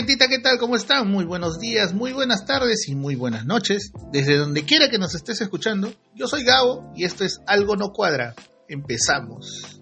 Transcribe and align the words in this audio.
gentita, 0.00 0.28
¿qué 0.28 0.38
tal? 0.38 0.56
¿Cómo 0.56 0.76
están? 0.76 1.10
Muy 1.10 1.26
buenos 1.26 1.58
días, 1.58 1.92
muy 1.92 2.14
buenas 2.14 2.46
tardes 2.46 2.88
y 2.88 2.94
muy 2.94 3.16
buenas 3.16 3.44
noches. 3.44 3.92
Desde 4.10 4.38
donde 4.38 4.64
quiera 4.64 4.88
que 4.88 4.96
nos 4.96 5.14
estés 5.14 5.42
escuchando, 5.42 5.92
yo 6.14 6.26
soy 6.26 6.42
Gabo 6.42 6.90
y 6.96 7.04
esto 7.04 7.22
es 7.22 7.38
Algo 7.46 7.76
No 7.76 7.90
Cuadra. 7.92 8.34
Empezamos. 8.66 9.79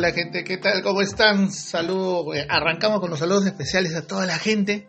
Hola 0.00 0.12
gente, 0.12 0.44
¿qué 0.44 0.56
tal? 0.56 0.82
¿Cómo 0.82 1.02
están? 1.02 1.52
Saludos, 1.52 2.34
eh, 2.34 2.46
arrancamos 2.48 3.00
con 3.00 3.10
los 3.10 3.18
saludos 3.18 3.44
especiales 3.44 3.94
a 3.94 4.06
toda 4.06 4.24
la 4.24 4.38
gente 4.38 4.86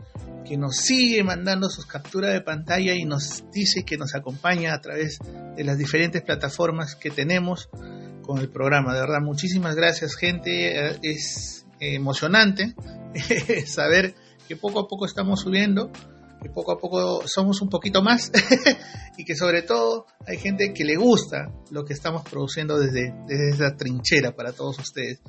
que 0.47 0.55
nos 0.55 0.77
sigue 0.77 1.21
mandando 1.21 1.69
sus 1.69 1.85
capturas 1.85 2.31
de 2.31 2.39
pantalla 2.39 2.93
y 2.93 3.03
nos 3.03 3.43
dice 3.51 3.83
que 3.83 3.97
nos 3.97 4.15
acompaña 4.15 4.73
a 4.73 4.79
través 4.79 5.19
de 5.57 5.65
las 5.65 5.77
diferentes 5.77 6.21
plataformas 6.21 6.95
que 6.95 7.09
tenemos 7.09 7.67
con 8.21 8.37
el 8.37 8.49
programa. 8.49 8.93
De 8.93 9.01
verdad, 9.01 9.19
muchísimas 9.21 9.75
gracias 9.75 10.15
gente. 10.15 10.91
Eh, 10.91 10.99
es 11.03 11.65
emocionante 11.81 12.73
saber 13.65 14.15
que 14.47 14.55
poco 14.55 14.79
a 14.79 14.87
poco 14.87 15.05
estamos 15.05 15.41
subiendo 15.41 15.91
que 16.41 16.49
poco 16.49 16.71
a 16.71 16.79
poco 16.79 17.27
somos 17.27 17.61
un 17.61 17.69
poquito 17.69 18.01
más 18.01 18.31
y 19.17 19.23
que 19.23 19.35
sobre 19.35 19.61
todo 19.61 20.07
hay 20.25 20.37
gente 20.37 20.73
que 20.73 20.83
le 20.83 20.95
gusta 20.95 21.51
lo 21.69 21.85
que 21.85 21.93
estamos 21.93 22.23
produciendo 22.27 22.79
desde, 22.79 23.13
desde 23.27 23.49
esa 23.51 23.75
trinchera 23.75 24.35
para 24.35 24.51
todos 24.51 24.79
ustedes. 24.79 25.21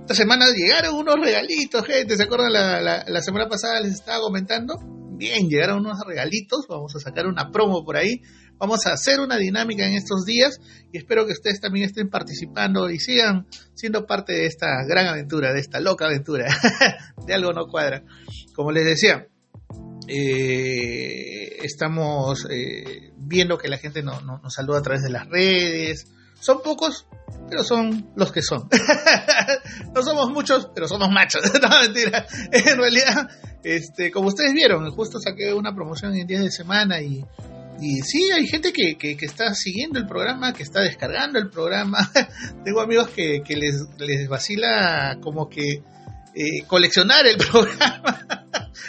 Esta 0.00 0.14
semana 0.14 0.46
llegaron 0.54 0.94
unos 0.94 1.16
regalitos, 1.20 1.84
gente, 1.86 2.16
¿se 2.16 2.24
acuerdan? 2.24 2.52
La, 2.52 2.80
la, 2.80 3.04
la 3.06 3.22
semana 3.22 3.48
pasada 3.48 3.80
les 3.80 3.92
estaba 3.92 4.20
comentando. 4.20 4.76
Bien, 5.16 5.48
llegaron 5.48 5.80
unos 5.80 5.98
regalitos, 6.06 6.66
vamos 6.68 6.94
a 6.94 7.00
sacar 7.00 7.26
una 7.26 7.50
promo 7.50 7.84
por 7.84 7.96
ahí, 7.96 8.22
vamos 8.56 8.86
a 8.86 8.92
hacer 8.92 9.18
una 9.18 9.36
dinámica 9.36 9.84
en 9.84 9.94
estos 9.94 10.24
días 10.24 10.60
y 10.92 10.98
espero 10.98 11.26
que 11.26 11.32
ustedes 11.32 11.60
también 11.60 11.86
estén 11.86 12.08
participando 12.08 12.88
y 12.88 13.00
sigan 13.00 13.48
siendo 13.74 14.06
parte 14.06 14.32
de 14.34 14.46
esta 14.46 14.84
gran 14.86 15.08
aventura, 15.08 15.52
de 15.52 15.58
esta 15.58 15.80
loca 15.80 16.06
aventura, 16.06 16.46
de 17.26 17.34
algo 17.34 17.52
no 17.52 17.66
cuadra. 17.66 18.04
Como 18.54 18.70
les 18.70 18.84
decía, 18.84 19.26
eh, 20.08 21.58
estamos 21.62 22.46
eh, 22.50 23.12
viendo 23.16 23.58
que 23.58 23.68
la 23.68 23.78
gente 23.78 24.02
no, 24.02 24.20
nos 24.20 24.54
saluda 24.54 24.78
a 24.78 24.82
través 24.82 25.02
de 25.02 25.10
las 25.10 25.28
redes. 25.28 26.06
Son 26.40 26.62
pocos, 26.62 27.06
pero 27.48 27.62
son 27.62 28.10
los 28.16 28.32
que 28.32 28.42
son. 28.42 28.68
no 29.94 30.02
somos 30.02 30.30
muchos, 30.30 30.70
pero 30.74 30.88
somos 30.88 31.10
machos. 31.10 31.42
no, 31.62 31.68
mentira. 31.80 32.26
En 32.52 32.78
realidad, 32.78 33.28
este, 33.62 34.10
como 34.10 34.28
ustedes 34.28 34.54
vieron, 34.54 34.90
justo 34.92 35.20
saqué 35.20 35.52
una 35.52 35.74
promoción 35.74 36.16
en 36.16 36.26
días 36.26 36.42
de 36.42 36.50
semana 36.50 37.00
y, 37.02 37.24
y 37.80 38.00
sí, 38.00 38.30
hay 38.30 38.46
gente 38.46 38.72
que, 38.72 38.96
que, 38.96 39.16
está 39.20 39.52
siguiendo 39.54 39.98
el 39.98 40.06
programa, 40.06 40.52
que 40.52 40.62
está 40.62 40.80
descargando 40.80 41.38
el 41.38 41.50
programa. 41.50 42.10
Tengo 42.64 42.80
amigos 42.80 43.08
que, 43.10 43.42
que 43.44 43.56
les, 43.56 43.86
les 43.98 44.28
vacila 44.28 45.18
como 45.20 45.48
que 45.48 45.82
eh, 46.34 46.64
coleccionar 46.66 47.26
el 47.26 47.36
programa. 47.36 48.37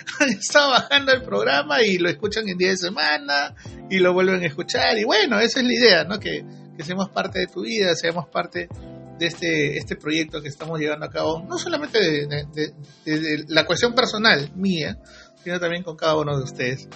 Estaba 0.40 0.80
bajando 0.80 1.12
el 1.12 1.22
programa 1.22 1.84
y 1.84 1.98
lo 1.98 2.10
escuchan 2.10 2.48
en 2.48 2.58
día 2.58 2.72
de 2.72 2.78
semana 2.78 3.56
y 3.90 4.00
lo 4.00 4.14
vuelven 4.14 4.44
a 4.44 4.48
escuchar. 4.48 4.98
Y 4.98 5.04
bueno, 5.04 5.40
esa 5.40 5.60
es 5.60 5.66
la 5.66 5.74
idea, 5.74 6.04
¿no? 6.04 6.20
Que, 6.20 6.46
seamos 6.80 7.10
parte 7.10 7.40
de 7.40 7.48
tu 7.48 7.64
vida, 7.64 7.94
seamos 7.94 8.28
parte 8.30 8.70
de 9.18 9.26
este, 9.26 9.78
este 9.78 9.98
proyecto 9.98 10.42
que 10.42 10.48
estamos 10.48 10.80
llevando 10.80 11.06
a 11.06 11.10
cabo, 11.10 11.46
no 11.46 11.58
solamente 11.58 12.00
de, 12.00 13.46
la 13.50 13.66
cuestión 13.66 13.94
personal 13.94 14.50
mía, 14.56 14.98
sino 15.44 15.60
también 15.60 15.84
con 15.84 15.98
cada 15.98 16.16
uno 16.16 16.38
de 16.38 16.44
ustedes. 16.44 16.88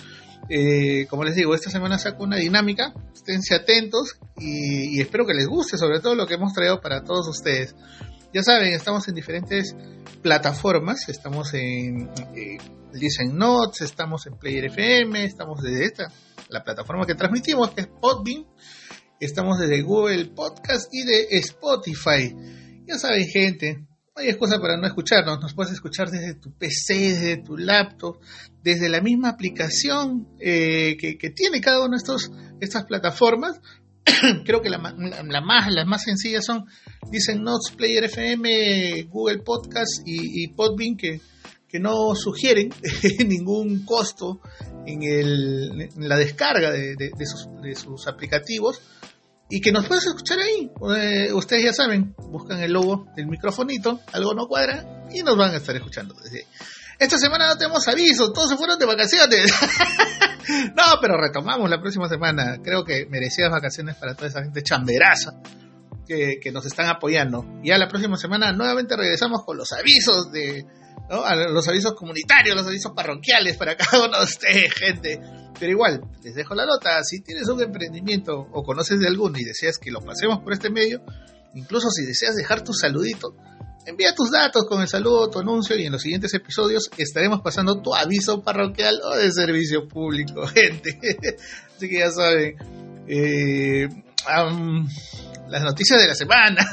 Eh, 0.50 1.06
como 1.10 1.26
les 1.26 1.36
digo, 1.36 1.54
esta 1.54 1.70
semana 1.70 1.98
saco 1.98 2.24
una 2.24 2.38
dinámica, 2.38 2.94
esténse 3.14 3.56
atentos 3.56 4.18
y, 4.38 4.98
y, 4.98 5.02
espero 5.02 5.26
que 5.26 5.34
les 5.34 5.48
guste, 5.48 5.78
sobre 5.78 6.00
todo 6.00 6.16
lo 6.16 6.28
que 6.28 6.36
hemos 6.36 6.54
traído 6.54 6.80
para 6.80 7.04
todos 7.04 7.28
ustedes. 7.28 7.76
Ya 8.34 8.42
saben, 8.42 8.74
estamos 8.74 9.08
en 9.08 9.14
diferentes 9.14 9.76
plataformas, 10.24 11.08
estamos 11.08 11.54
en 11.54 12.10
eh, 12.36 12.58
Listen 12.92 13.38
Notes, 13.38 13.82
estamos 13.82 14.26
en 14.26 14.40
Player 14.40 14.66
FM, 14.66 15.24
estamos 15.24 15.62
desde 15.62 15.86
esta, 15.86 16.12
la 16.50 16.64
plataforma 16.64 17.06
que 17.06 17.14
transmitimos, 17.14 17.70
que 17.76 17.82
es 17.82 17.88
Podbean, 17.88 18.48
estamos 19.20 19.60
desde 19.60 19.84
Google 19.84 20.32
Podcast 20.34 20.92
y 20.92 21.04
de 21.04 21.28
Spotify. 21.38 22.36
Ya 22.88 22.98
saben, 22.98 23.28
gente, 23.28 23.86
no 24.16 24.24
hay 24.24 24.30
excusa 24.30 24.60
para 24.60 24.78
no 24.78 24.88
escucharnos, 24.88 25.40
nos 25.40 25.54
puedes 25.54 25.74
escuchar 25.74 26.10
desde 26.10 26.34
tu 26.34 26.58
PC, 26.58 26.96
desde 26.96 27.38
tu 27.38 27.56
laptop, 27.56 28.20
desde 28.64 28.90
la 28.90 29.00
misma 29.00 29.30
aplicación 29.30 30.28
eh, 30.40 30.98
que, 30.98 31.30
tiene 31.30 31.62
cada 31.62 31.86
una 31.86 31.98
de 31.98 32.66
estas 32.66 32.86
plataformas, 32.86 33.62
creo 34.46 34.62
que 34.62 34.70
la, 34.70 34.78
más, 34.78 34.94
las 34.98 35.88
más 35.88 36.04
sencillas 36.04 36.46
son, 36.46 36.66
dicen 37.10 37.42
Notes, 37.44 37.76
Player 37.76 38.06
FM, 38.06 39.04
Google 39.04 39.40
Podcast 39.40 40.02
y, 40.06 40.48
Podbean, 40.50 40.98
que, 40.98 41.22
que 41.68 41.80
no 41.80 42.16
sugieren 42.16 42.70
ningún 43.28 43.86
costo 43.86 44.42
en, 44.86 45.04
el, 45.04 45.90
la 45.98 46.18
descarga 46.18 46.72
de, 46.72 46.96
de, 46.96 47.26
sus, 47.26 47.48
de, 47.62 47.76
sus, 47.76 48.08
aplicativos 48.08 48.82
y 49.50 49.62
que 49.62 49.72
nos 49.72 49.88
puedes 49.88 50.06
escuchar 50.06 50.40
ahí. 50.40 50.72
Eh, 50.98 51.32
ustedes 51.34 51.64
ya 51.64 51.74
saben, 51.74 52.16
buscan 52.30 52.62
el 52.62 52.74
logo 52.74 53.08
del 53.16 53.28
microfonito, 53.28 54.02
algo 54.12 54.34
no 54.34 54.48
cuadra 54.48 55.06
y 55.12 55.22
nos 55.22 55.38
van 55.38 55.54
a 55.54 55.58
estar 55.58 55.76
escuchando 55.76 56.16
desde 56.16 56.46
esta 57.00 57.18
semana 57.18 57.48
no 57.48 57.58
tenemos 57.58 57.88
aviso, 57.88 58.32
todos 58.32 58.50
se 58.50 58.58
fueron 58.58 58.78
de 58.80 58.86
vacaciones. 58.86 59.52
no, 60.76 60.84
pero 61.02 61.20
retomamos 61.20 61.70
la 61.70 61.80
próxima 61.82 62.08
semana. 62.08 62.58
Creo 62.64 62.84
que 62.84 63.06
merecidas 63.08 63.52
vacaciones 63.52 63.96
para 63.96 64.16
toda 64.16 64.28
esa 64.28 64.44
gente 64.44 64.62
chamberaza 64.62 65.34
que, 66.08 66.52
nos 66.52 66.66
están 66.66 66.88
apoyando. 66.88 67.46
Ya 67.64 67.78
la 67.78 67.88
próxima 67.88 68.18
semana 68.18 68.52
nuevamente 68.52 68.96
regresamos 68.96 69.44
con 69.44 69.58
los 69.58 69.72
avisos 69.72 70.32
de, 70.32 70.66
los 71.10 71.68
avisos 71.68 71.94
comunitarios, 71.94 72.56
los 72.56 72.68
avisos 72.68 72.92
parroquiales 72.96 73.58
para 73.58 73.76
cada 73.76 74.06
uno 74.06 74.18
de 74.18 74.24
ustedes, 74.24 74.74
gente. 74.74 75.20
Pero 75.60 75.72
igual, 75.72 76.02
les 76.24 76.36
dejo 76.36 76.56
la 76.56 76.66
nota. 76.66 77.04
Si 77.04 77.22
tienes 77.22 77.48
un 77.48 77.62
emprendimiento 77.62 78.48
o 78.52 78.64
conoces 78.64 79.00
de 79.00 79.08
alguno 79.08 79.38
y 79.40 79.44
deseas 79.44 79.78
que 79.78 79.92
lo 79.92 80.02
pasemos 80.02 80.40
por 80.40 80.54
este 80.54 80.70
medio, 80.70 81.02
incluso 81.54 81.90
si 81.90 82.06
deseas 82.06 82.36
dejar 82.36 82.64
tu 82.64 82.74
saludito, 82.74 83.36
Envía 83.86 84.16
tus 84.16 84.32
datos 84.32 84.66
con 84.68 84.82
el 84.82 84.88
saludo, 84.88 85.30
tu 85.30 85.40
anuncio 85.40 85.76
y 85.76 85.86
en 85.86 85.92
los 85.92 86.02
siguientes 86.02 86.34
episodios 86.34 86.90
estaremos 86.98 87.42
pasando 87.42 87.82
tu 87.82 87.94
aviso 87.94 88.42
parroquial 88.42 89.02
o 89.04 89.16
de 89.16 89.32
servicio 89.32 89.88
público, 89.88 90.48
gente. 90.54 90.98
Así 91.76 91.90
que 91.90 92.00
ya 92.00 92.10
saben, 92.10 92.56
eh, 93.08 93.90
las 95.50 95.64
noticias 95.64 96.02
de 96.02 96.08
la 96.08 96.16
semana. 96.16 96.66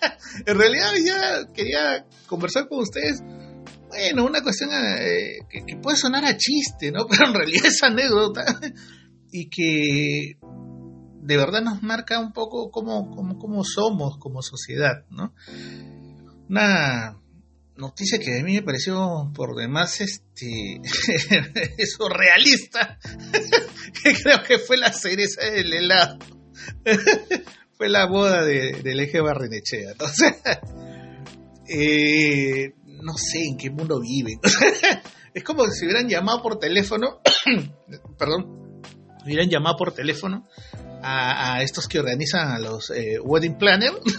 en 0.46 0.58
realidad 0.58 0.92
ya 1.04 1.52
quería 1.52 2.06
conversar 2.26 2.68
con 2.68 2.80
ustedes. 2.80 3.22
Bueno, 3.88 4.26
una 4.26 4.42
cuestión 4.42 4.70
eh, 4.72 5.38
que, 5.48 5.76
puede 5.76 5.96
sonar 5.96 6.24
a 6.26 6.36
chiste, 6.36 6.92
¿no? 6.92 7.06
Pero 7.10 7.28
en 7.28 7.34
realidad 7.34 7.66
es 7.66 7.82
anécdota 7.82 8.44
y 9.30 9.48
que 9.48 10.38
de 11.22 11.36
verdad 11.36 11.62
nos 11.62 11.82
marca 11.82 12.20
un 12.20 12.32
poco 12.32 12.70
cómo, 12.70 13.10
cómo, 13.14 13.38
cómo 13.38 13.64
somos 13.64 14.18
como 14.18 14.42
sociedad, 14.42 15.04
¿no? 15.10 15.34
Una 16.48 17.18
noticia 17.76 18.18
que 18.18 18.40
a 18.40 18.42
mí 18.42 18.54
me 18.54 18.62
pareció 18.62 19.30
por 19.34 19.54
demás 19.54 20.00
este 20.00 20.80
surrealista 21.86 22.98
que 24.02 24.14
creo 24.14 24.42
que 24.42 24.58
fue 24.58 24.76
la 24.76 24.92
cereza 24.92 25.44
del 25.44 25.72
helado. 25.72 26.18
Fue 27.78 27.88
la 27.88 28.06
boda 28.06 28.44
de, 28.44 28.82
del 28.82 28.98
eje 28.98 29.20
Barrenechea 29.20 29.92
eh, 31.68 32.74
no 32.84 33.16
sé 33.16 33.38
en 33.44 33.56
qué 33.56 33.70
mundo 33.70 34.00
viven 34.00 34.40
es 35.32 35.44
como 35.44 35.64
si 35.68 35.84
hubieran 35.84 36.08
llamado 36.08 36.42
por 36.42 36.58
teléfono 36.58 37.20
perdón 38.18 38.82
hubieran 39.24 39.48
llamado 39.48 39.76
por 39.76 39.92
teléfono 39.92 40.48
a, 41.02 41.62
estos 41.62 41.86
que 41.88 41.98
organizan 41.98 42.48
a 42.48 42.58
los 42.58 42.90
eh, 42.90 43.18
wedding 43.20 43.56
planners 43.58 43.96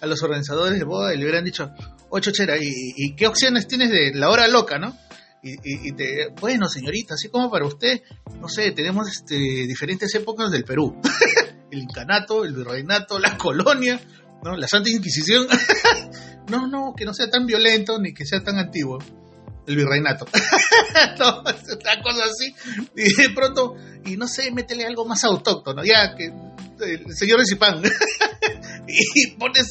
a 0.00 0.06
los 0.06 0.22
organizadores 0.22 0.78
de 0.78 0.84
boda 0.84 1.14
y 1.14 1.18
le 1.18 1.24
hubieran 1.24 1.44
dicho, 1.44 1.70
ocho 2.10 2.30
chera, 2.30 2.56
¿y, 2.60 3.14
qué 3.16 3.26
opciones 3.26 3.66
tienes 3.66 3.90
de 3.90 4.12
la 4.14 4.30
hora 4.30 4.48
loca, 4.48 4.78
no? 4.78 4.96
Y, 5.40 5.92
te, 5.92 6.28
bueno, 6.40 6.68
señorita, 6.68 7.14
así 7.14 7.28
como 7.28 7.50
para 7.50 7.64
usted, 7.64 8.02
no 8.40 8.48
sé, 8.48 8.72
tenemos 8.72 9.08
este, 9.08 9.36
diferentes 9.36 10.14
épocas 10.14 10.50
del 10.50 10.64
Perú. 10.64 11.00
el 11.70 11.78
incanato, 11.78 12.44
el 12.44 12.52
virreinato, 12.52 13.18
la 13.18 13.38
colonia, 13.38 14.00
¿no? 14.44 14.56
La 14.56 14.66
Santa 14.66 14.90
Inquisición. 14.90 15.46
no, 16.50 16.66
no, 16.66 16.92
que 16.94 17.04
no 17.04 17.14
sea 17.14 17.30
tan 17.30 17.46
violento 17.46 17.98
ni 17.98 18.12
que 18.12 18.26
sea 18.26 18.42
tan 18.42 18.58
antiguo. 18.58 18.98
El 19.68 19.76
virreinato. 19.76 20.26
no, 21.18 21.40
una 21.40 22.02
cosa 22.02 22.24
así. 22.24 22.54
Y 22.96 23.22
de 23.22 23.30
pronto, 23.34 23.76
y 24.06 24.16
no 24.16 24.26
sé, 24.26 24.50
métele 24.50 24.86
algo 24.86 25.04
más 25.04 25.22
autóctono, 25.24 25.84
ya 25.84 26.16
que 26.16 26.32
el 26.80 27.14
señor 27.14 27.46
Zipán. 27.46 27.82
y 28.88 29.36
pones 29.36 29.70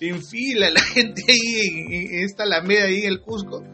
en 0.00 0.24
fila 0.24 0.70
la 0.70 0.80
gente 0.80 1.22
ahí 1.28 2.16
en 2.16 2.24
esta 2.24 2.44
alameda 2.44 2.84
ahí 2.84 3.02
en 3.02 3.12
el 3.12 3.20
Cusco. 3.20 3.64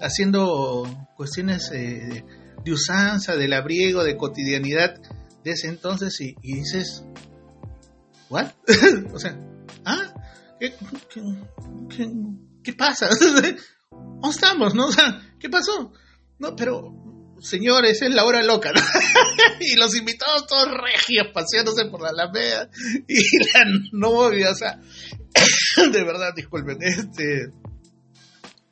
haciendo 0.00 1.08
cuestiones 1.16 1.70
eh, 1.72 2.24
de 2.64 2.72
usanza, 2.72 3.34
del 3.36 3.52
abriego, 3.52 4.04
de 4.04 4.16
cotidianidad 4.16 4.94
de 5.44 5.50
ese 5.50 5.68
entonces 5.68 6.20
y, 6.20 6.34
dices, 6.42 7.04
¿what? 8.28 8.52
o 9.12 9.18
sea, 9.18 9.38
¿ah? 9.84 10.14
¿Qué, 10.60 10.74
qué, 12.62 12.72
pasa? 12.74 13.08
¿Dónde 14.20 14.30
estamos? 14.30 14.74
¿No? 14.74 14.86
O 14.88 14.92
sea, 14.92 15.20
¿qué 15.38 15.48
pasó? 15.48 15.92
No, 16.38 16.56
pero, 16.56 17.36
señores, 17.40 18.00
es 18.02 18.14
la 18.14 18.24
hora 18.24 18.42
loca, 18.42 18.72
¿no? 18.72 18.80
y 19.60 19.76
los 19.76 19.96
invitados 19.96 20.46
todos 20.46 20.68
regios 20.68 21.28
paseándose 21.32 21.86
por 21.86 22.02
la 22.02 22.10
Alameda 22.10 22.70
y 23.06 23.22
la 23.52 23.64
novia, 23.92 24.50
o 24.50 24.54
sea, 24.54 24.80
de 25.92 26.04
verdad, 26.04 26.32
disculpen, 26.34 26.78
este 26.82 27.52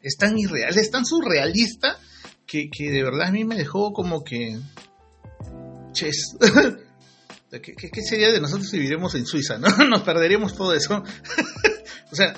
es 0.00 0.16
tan 0.16 0.38
irreal, 0.38 0.76
es 0.76 0.90
tan 0.90 1.04
surrealista 1.04 1.98
que, 2.46 2.70
que 2.70 2.90
de 2.90 3.02
verdad 3.02 3.28
a 3.28 3.32
mí 3.32 3.44
me 3.44 3.56
dejó 3.56 3.92
como 3.92 4.24
que 4.24 4.58
ches. 5.92 6.36
¿Qué, 7.50 7.74
¿Qué, 7.74 8.02
sería 8.02 8.30
de 8.30 8.40
nosotros 8.40 8.68
si 8.68 8.78
viviéramos 8.78 9.14
en 9.14 9.26
Suiza? 9.26 9.58
¿no? 9.58 9.68
Nos 9.88 10.02
perderíamos 10.02 10.54
todo 10.54 10.74
eso. 10.74 11.02
o 12.10 12.14
sea, 12.14 12.34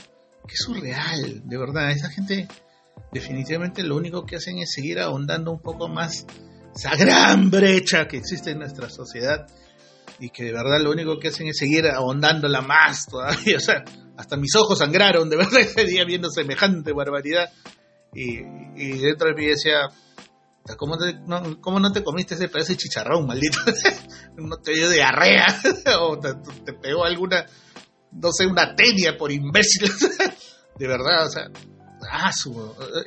qué 0.47 0.55
surreal, 0.57 1.43
de 1.45 1.59
verdad. 1.59 1.91
Esa 1.91 2.11
gente 2.11 2.47
definitivamente 3.13 3.83
lo 3.83 3.97
único 3.97 4.25
que 4.25 4.37
hacen 4.37 4.59
es 4.59 4.73
seguir 4.73 5.01
ahondando 5.01 5.53
un 5.53 5.61
poco 5.61 5.89
más 5.89 6.27
esa 6.75 6.95
gran 6.97 7.51
brecha 7.51 8.07
que 8.07 8.19
existe 8.19 8.53
en 8.53 8.61
nuestra 8.61 8.89
sociedad 8.89 9.47
y 10.19 10.31
que 10.31 10.45
de 10.45 10.53
verdad 10.53 10.81
lo 10.81 10.91
único 10.91 11.19
que 11.19 11.29
hacen 11.29 11.49
es 11.49 11.57
seguir 11.59 11.87
ahondándola 11.87 12.61
más 12.61 13.07
todavía. 13.07 13.57
O 13.57 13.61
sea, 13.61 13.85
hasta 14.17 14.37
mis 14.37 14.55
ojos 14.55 14.79
sangraron 14.79 15.31
de 15.31 15.37
verdad 15.37 15.61
ese 15.61 15.85
día 15.85 16.05
viendo 16.05 16.31
semejante 16.31 16.93
barbaridad. 16.93 17.51
Y, 18.15 18.41
y 18.77 18.99
dentro 18.99 19.29
de 19.29 19.35
mí 19.35 19.47
decía, 19.47 19.89
¿cómo, 20.77 20.97
no, 21.27 21.61
¿cómo 21.61 21.81
no 21.81 21.93
te 21.93 22.03
comiste 22.03 22.35
ese 22.35 22.49
pedazo 22.49 22.73
de 22.73 22.79
chicharrón, 22.79 23.27
maldito? 23.27 23.59
no 24.37 24.57
te 24.59 24.73
dio 24.73 24.91
diarrea 24.91 25.47
o 26.01 26.19
te, 26.19 26.73
pegó 26.75 27.05
alguna, 27.05 27.47
no 28.13 28.33
sé, 28.33 28.47
una 28.47 28.75
tenia 28.75 29.17
por 29.17 29.33
imbécil. 29.33 29.91
de 30.79 30.87
verdad, 30.87 31.27
o 31.27 31.31
sea, 31.31 31.51
ah, 32.11 32.31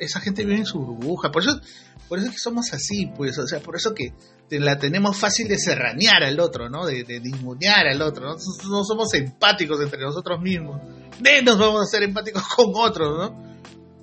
esa 0.00 0.20
gente 0.20 0.44
vive 0.44 0.58
en 0.58 0.66
su 0.66 0.78
burbuja. 0.78 1.30
Por 1.30 1.42
eso, 1.42 1.60
por 2.08 2.18
eso 2.18 2.28
es 2.28 2.34
que 2.34 2.38
somos 2.38 2.72
así, 2.72 3.10
pues, 3.16 3.38
o 3.38 3.46
sea, 3.46 3.60
por 3.60 3.76
eso 3.76 3.94
que 3.94 4.12
la 4.50 4.78
tenemos 4.78 5.16
fácil 5.16 5.48
de 5.48 5.58
serranear 5.58 6.22
al 6.22 6.38
otro, 6.40 6.68
¿no? 6.68 6.86
De, 6.86 7.04
de 7.04 7.68
al 7.68 8.02
otro, 8.02 8.26
¿no? 8.26 8.36
No 8.70 8.84
somos 8.84 9.12
empáticos 9.14 9.80
entre 9.80 10.00
nosotros 10.00 10.40
mismos. 10.40 10.80
Menos 11.20 11.58
vamos 11.58 11.82
a 11.82 11.86
ser 11.86 12.02
empáticos 12.02 12.42
con 12.56 12.72
otros, 12.74 13.18
¿no? 13.18 13.54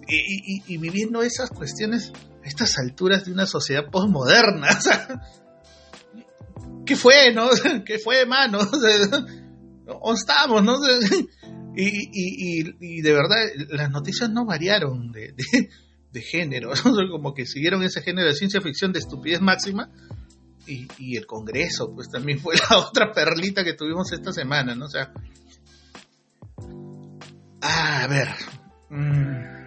Y, 0.07 0.77
viviendo 0.77 1.21
esas 1.21 1.49
cuestiones 1.49 2.11
a 2.43 2.47
estas 2.47 2.77
alturas 2.77 3.25
de 3.25 3.31
una 3.31 3.45
sociedad 3.45 3.83
postmoderna. 3.89 4.67
¿Qué 6.85 6.95
fue, 6.95 7.33
no? 7.33 7.49
¿Qué 7.85 7.99
fue, 7.99 8.25
mano? 8.25 8.59
¿Dónde 8.65 9.09
estamos, 10.13 10.63
no? 10.63 10.79
Y, 11.75 13.01
de 13.01 13.13
verdad, 13.13 13.37
las 13.69 13.89
noticias 13.89 14.29
no 14.29 14.45
variaron 14.45 15.11
de, 15.11 15.33
de, 16.11 16.21
género, 16.21 16.71
como 17.11 17.33
que 17.33 17.45
siguieron 17.45 17.83
ese 17.83 18.01
género 18.01 18.27
de 18.27 18.35
ciencia 18.35 18.61
ficción 18.61 18.91
de 18.91 18.99
estupidez 18.99 19.41
máxima. 19.41 19.89
Y, 20.67 21.17
el 21.17 21.25
Congreso, 21.25 21.93
pues 21.93 22.09
también 22.09 22.39
fue 22.39 22.55
la 22.55 22.77
otra 22.89 23.11
perlita 23.11 23.63
que 23.63 23.73
tuvimos 23.73 24.11
esta 24.11 24.31
semana, 24.31 24.75
¿no? 24.75 24.85
O 24.85 24.89
sea. 24.89 25.11
a 27.61 28.07
ver. 28.07 28.29
Mm, 28.89 29.61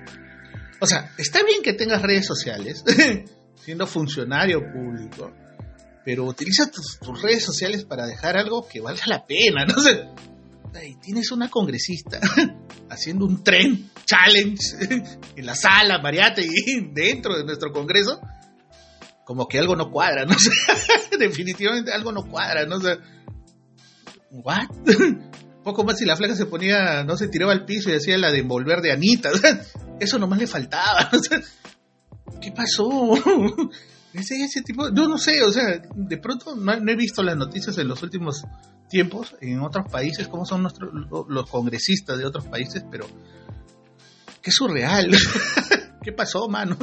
o 0.80 0.86
sea, 0.86 1.12
está 1.16 1.42
bien 1.42 1.62
que 1.62 1.72
tengas 1.72 2.02
redes 2.02 2.26
sociales, 2.26 2.84
siendo 3.56 3.86
funcionario 3.86 4.60
público, 4.70 5.32
pero 6.04 6.24
utiliza 6.24 6.70
tus, 6.70 6.98
redes 7.22 7.42
sociales 7.42 7.84
para 7.84 8.06
dejar 8.06 8.36
algo 8.36 8.68
que 8.68 8.80
valga 8.80 9.04
la 9.06 9.26
pena, 9.26 9.64
no 9.64 9.80
sé. 9.80 10.06
Y 10.82 10.96
tienes 10.96 11.30
una 11.30 11.48
congresista 11.48 12.20
haciendo 12.90 13.26
un 13.26 13.44
tren 13.44 13.90
challenge 14.04 14.76
en 15.36 15.46
la 15.46 15.54
sala, 15.54 16.00
Mariate, 16.00 16.44
y 16.44 16.90
dentro 16.92 17.36
de 17.36 17.44
nuestro 17.44 17.72
congreso, 17.72 18.20
como 19.24 19.46
que 19.46 19.58
algo 19.58 19.76
no 19.76 19.90
cuadra, 19.90 20.24
¿no? 20.24 20.34
sé. 20.38 20.50
definitivamente 21.18 21.92
algo 21.92 22.12
no 22.12 22.24
cuadra, 22.24 22.66
¿no? 22.66 22.80
sé. 22.80 22.98
¿what? 24.30 24.68
Poco 25.62 25.84
más 25.84 25.98
si 25.98 26.04
la 26.04 26.16
flaca 26.16 26.34
se 26.34 26.46
ponía, 26.46 27.04
no 27.04 27.16
se 27.16 27.28
tiraba 27.28 27.52
al 27.52 27.64
piso 27.64 27.90
y 27.90 27.94
hacía 27.94 28.18
la 28.18 28.30
de 28.30 28.40
envolver 28.40 28.82
de 28.82 28.92
Anita. 28.92 29.30
Eso 29.98 30.18
nomás 30.18 30.38
le 30.38 30.46
faltaba. 30.46 31.10
¿Qué 32.40 32.52
pasó? 32.52 33.14
Ese, 34.12 34.44
ese 34.44 34.62
tipo, 34.62 34.92
yo 34.94 35.08
no 35.08 35.18
sé, 35.18 35.42
o 35.42 35.50
sea, 35.50 35.80
de 35.94 36.18
pronto 36.18 36.54
no, 36.54 36.72
he 36.72 36.96
visto 36.96 37.22
las 37.22 37.36
noticias 37.36 37.78
en 37.78 37.88
los 37.88 38.02
últimos 38.02 38.44
tiempos 38.88 39.36
en 39.40 39.60
otros 39.60 39.86
países, 39.90 40.28
cómo 40.28 40.44
son 40.44 40.62
nuestros, 40.62 40.90
los 41.28 41.50
congresistas 41.50 42.18
de 42.18 42.26
otros 42.26 42.46
países, 42.46 42.84
pero 42.90 43.06
qué 44.42 44.50
surreal. 44.50 45.10
¿Qué 46.02 46.12
pasó, 46.12 46.48
mano? 46.48 46.76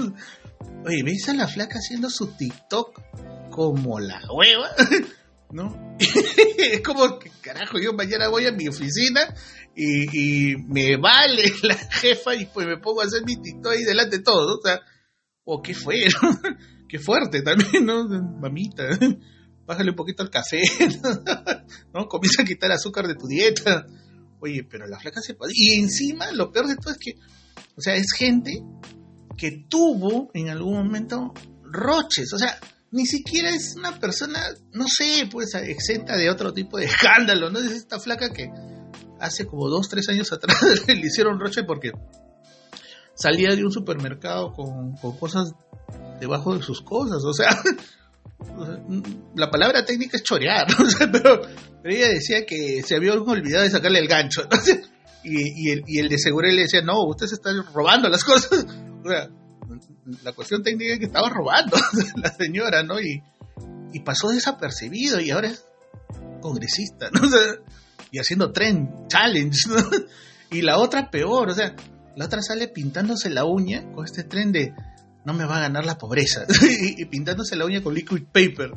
Oye, 0.86 1.04
¿ves 1.04 1.30
a 1.30 1.34
la 1.34 1.48
flaca 1.48 1.78
haciendo 1.78 2.10
su 2.10 2.28
TikTok 2.36 3.50
como 3.52 4.00
la 4.00 4.22
hueva? 4.34 4.70
¿no? 5.52 5.96
es 6.00 6.82
como 6.82 7.20
que, 7.20 7.32
carajo, 7.42 7.80
yo 7.80 7.94
mañana 7.94 8.30
voy 8.30 8.46
a 8.46 8.52
mi 8.52 8.68
oficina 8.68 9.22
y, 9.76 10.56
me 10.68 10.98
vale 10.98 11.44
la 11.64 11.76
jefa 11.76 12.36
y 12.36 12.46
pues 12.46 12.68
me 12.68 12.78
pongo 12.78 13.02
a 13.02 13.06
hacer 13.06 13.24
mi 13.26 13.36
TikTok 13.36 13.74
ahí 13.74 13.84
delante 13.84 14.18
de 14.18 14.24
todos, 14.24 14.60
o 14.60 14.62
sea, 14.62 14.82
o 15.44 15.62
qué 15.62 15.74
fue, 15.74 16.06
qué 16.90 17.00
fuerte 17.00 17.42
también, 17.42 17.86
¿no? 17.86 18.08
Mamita, 18.08 18.90
bájale 19.72 19.92
un 19.92 19.96
poquito 19.96 20.22
al 20.22 20.30
café, 20.30 20.62
¿no? 21.94 22.08
Comienza 22.08 22.42
a 22.42 22.46
quitar 22.46 22.72
azúcar 22.72 23.08
de 23.08 23.16
tu 23.16 23.26
dieta. 23.26 23.86
Oye, 24.42 24.68
pero 24.70 24.86
la 24.86 25.00
flaca 25.00 25.22
se 25.22 25.36
Y 25.54 25.80
encima, 25.80 26.32
lo 26.32 26.52
peor 26.52 26.68
de 26.68 26.76
todo 26.76 26.92
es 26.92 26.98
que, 26.98 27.16
o 27.76 27.82
sea, 27.82 27.96
es 27.96 28.08
gente 28.18 28.62
que 29.38 29.66
tuvo 29.70 30.30
en 30.34 30.50
algún 30.50 30.74
momento 30.74 31.34
roches, 31.64 32.34
o 32.34 32.38
sea, 32.38 32.60
ni 32.92 33.06
siquiera 33.06 33.50
es 33.50 33.76
una 33.78 33.98
persona, 33.98 34.42
no 34.74 34.88
sé, 34.88 35.30
pues 35.32 35.54
exenta 35.56 36.18
de 36.18 36.30
otro 36.30 36.54
tipo 36.54 36.78
de 36.78 36.86
escándalo, 36.92 37.50
¿no? 37.50 37.60
Es 37.60 37.72
esta 37.72 38.00
flaca 38.00 38.32
que 38.32 38.50
hace 39.20 39.46
como 39.46 39.70
dos, 39.70 39.88
tres 39.88 40.10
años 40.10 40.34
atrás 40.34 40.58
le 40.88 40.96
hicieron 40.96 41.40
roche 41.40 41.64
porque 41.64 41.92
salía 43.14 43.56
de 43.56 43.64
un 43.64 43.72
supermercado 43.72 44.52
con, 44.52 44.98
cosas 45.18 45.54
debajo 46.20 46.56
de 46.56 46.62
sus 46.62 46.82
cosas, 46.82 47.24
o 47.24 47.34
sea, 47.34 47.50
la 49.36 49.50
palabra 49.50 49.86
técnica 49.86 50.18
es 50.18 50.24
chorear, 50.24 50.68
¿no? 50.80 51.12
pero, 51.12 51.42
ella 51.84 52.10
decía 52.10 52.46
que 52.46 52.82
se 52.84 52.96
había 52.96 53.14
olvidado 53.14 53.64
de 53.64 53.70
sacarle 53.70 54.00
el 54.00 54.08
gancho, 54.08 54.44
¿no? 54.50 54.58
y, 55.24 55.68
y, 55.68 55.72
el, 55.72 55.84
y 55.88 56.00
el 56.00 56.10
de 56.10 56.18
seguridad 56.18 56.54
le 56.54 56.64
decía, 56.64 56.82
no, 56.82 57.04
usted 57.06 57.28
se 57.28 57.36
está 57.36 57.52
robando 57.74 58.10
las 58.10 58.24
cosas, 58.24 58.66
o 59.04 59.10
sea, 59.10 59.30
la 60.24 60.34
cuestión 60.34 60.64
técnica 60.64 60.94
es 60.94 61.00
que 61.00 61.06
estaba 61.06 61.30
robando 61.30 61.78
la 62.18 62.32
señora, 62.34 62.84
¿no? 62.84 63.00
Y, 63.00 63.22
y 63.94 64.00
pasó 64.02 64.30
desapercibido 64.30 65.20
y 65.20 65.32
ahora 65.32 65.50
es 65.50 65.66
congresista, 66.42 67.10
¿no? 67.12 67.22
y 68.14 68.20
haciendo 68.20 68.52
tren 68.52 69.08
challenge, 69.08 69.70
¿no? 69.70 69.76
Y 70.52 70.64
la 70.64 70.80
otra 70.80 71.10
peor, 71.10 71.50
o 71.50 71.54
sea, 71.54 71.76
la 72.16 72.26
otra 72.26 72.42
sale 72.42 72.68
pintándose 72.68 73.30
la 73.30 73.46
uña 73.46 73.90
con 73.94 74.04
este 74.04 74.24
tren 74.24 74.52
de 74.52 74.74
no 75.26 75.34
me 75.34 75.46
va 75.46 75.58
a 75.58 75.62
ganar 75.62 75.86
la 75.86 75.98
pobreza 75.98 76.46
y, 76.98 77.06
pintándose 77.06 77.56
la 77.56 77.66
uña 77.66 77.82
con 77.82 77.94
liquid 77.94 78.24
paper. 78.32 78.72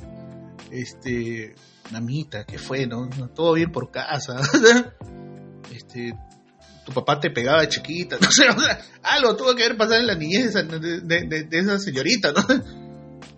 Este, 0.70 1.54
mamita, 1.92 2.44
¿qué 2.44 2.58
fue, 2.58 2.86
no? 2.86 3.08
Todo 3.34 3.54
bien 3.54 3.70
por 3.70 3.90
casa. 3.90 4.36
este, 5.74 6.14
tu 6.84 6.92
papá 6.92 7.18
te 7.18 7.30
pegaba 7.30 7.62
de 7.62 7.68
chiquita, 7.68 8.16
no 8.20 8.30
sé, 8.30 8.48
o 8.48 8.58
sea, 8.58 8.78
algo 9.02 9.36
tuvo 9.36 9.54
que 9.54 9.62
ver 9.62 9.76
pasar 9.76 10.00
en 10.00 10.06
la 10.06 10.14
niñez 10.14 10.52
de, 10.54 11.48
esa 11.50 11.78
señorita, 11.78 12.32
¿no? 12.32 12.42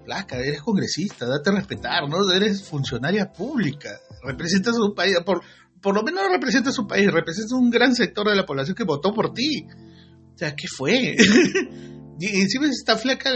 Placa, 0.05 0.39
eres 0.39 0.63
congresista, 0.63 1.27
date 1.27 1.51
a 1.51 1.55
respetar, 1.55 2.09
¿no? 2.09 2.31
Eres 2.33 2.63
funcionaria 2.63 3.33
pública, 3.33 3.91
representas 4.23 4.77
un 4.77 4.95
país, 4.95 5.17
por, 5.25 5.43
por 5.81 5.95
lo 5.95 6.03
menos 6.03 6.23
representas 6.31 6.79
un 6.79 6.87
país, 6.87 7.11
representas 7.11 7.53
un 7.53 7.71
gran 7.71 7.95
sector 7.95 8.29
de 8.29 8.37
la 8.37 8.47
población 8.47 8.77
que 8.77 8.85
votó 8.85 9.13
por 9.13 9.33
ti. 9.33 9.67
O 10.35 10.39
sea, 10.39 10.55
¿qué 10.55 10.67
fue? 10.69 11.17
Y 12.19 12.41
encima 12.41 12.69
esta 12.69 12.97
flaca, 12.97 13.31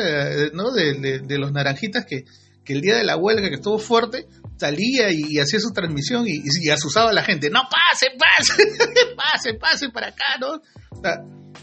¿no? 0.53 0.73
De, 0.73 1.21
de 1.21 1.39
los 1.39 1.53
naranjitas 1.53 2.05
que, 2.07 2.25
el 2.73 2.81
día 2.81 2.97
de 2.97 3.05
la 3.05 3.17
huelga 3.17 3.49
que 3.49 3.57
estuvo 3.57 3.79
fuerte, 3.79 4.27
salía 4.57 5.11
y, 5.11 5.39
hacía 5.39 5.61
su 5.61 5.73
transmisión 5.73 6.25
y, 6.27 6.69
asusaba 6.71 7.11
a 7.11 7.13
la 7.13 7.23
gente, 7.23 7.51
no, 7.51 7.63
pasen, 7.63 8.17
pasen, 8.19 8.67
pasen, 9.17 9.59
pasen 9.59 9.91
para 9.91 10.09
acá, 10.09 10.39
¿no? 10.41 10.61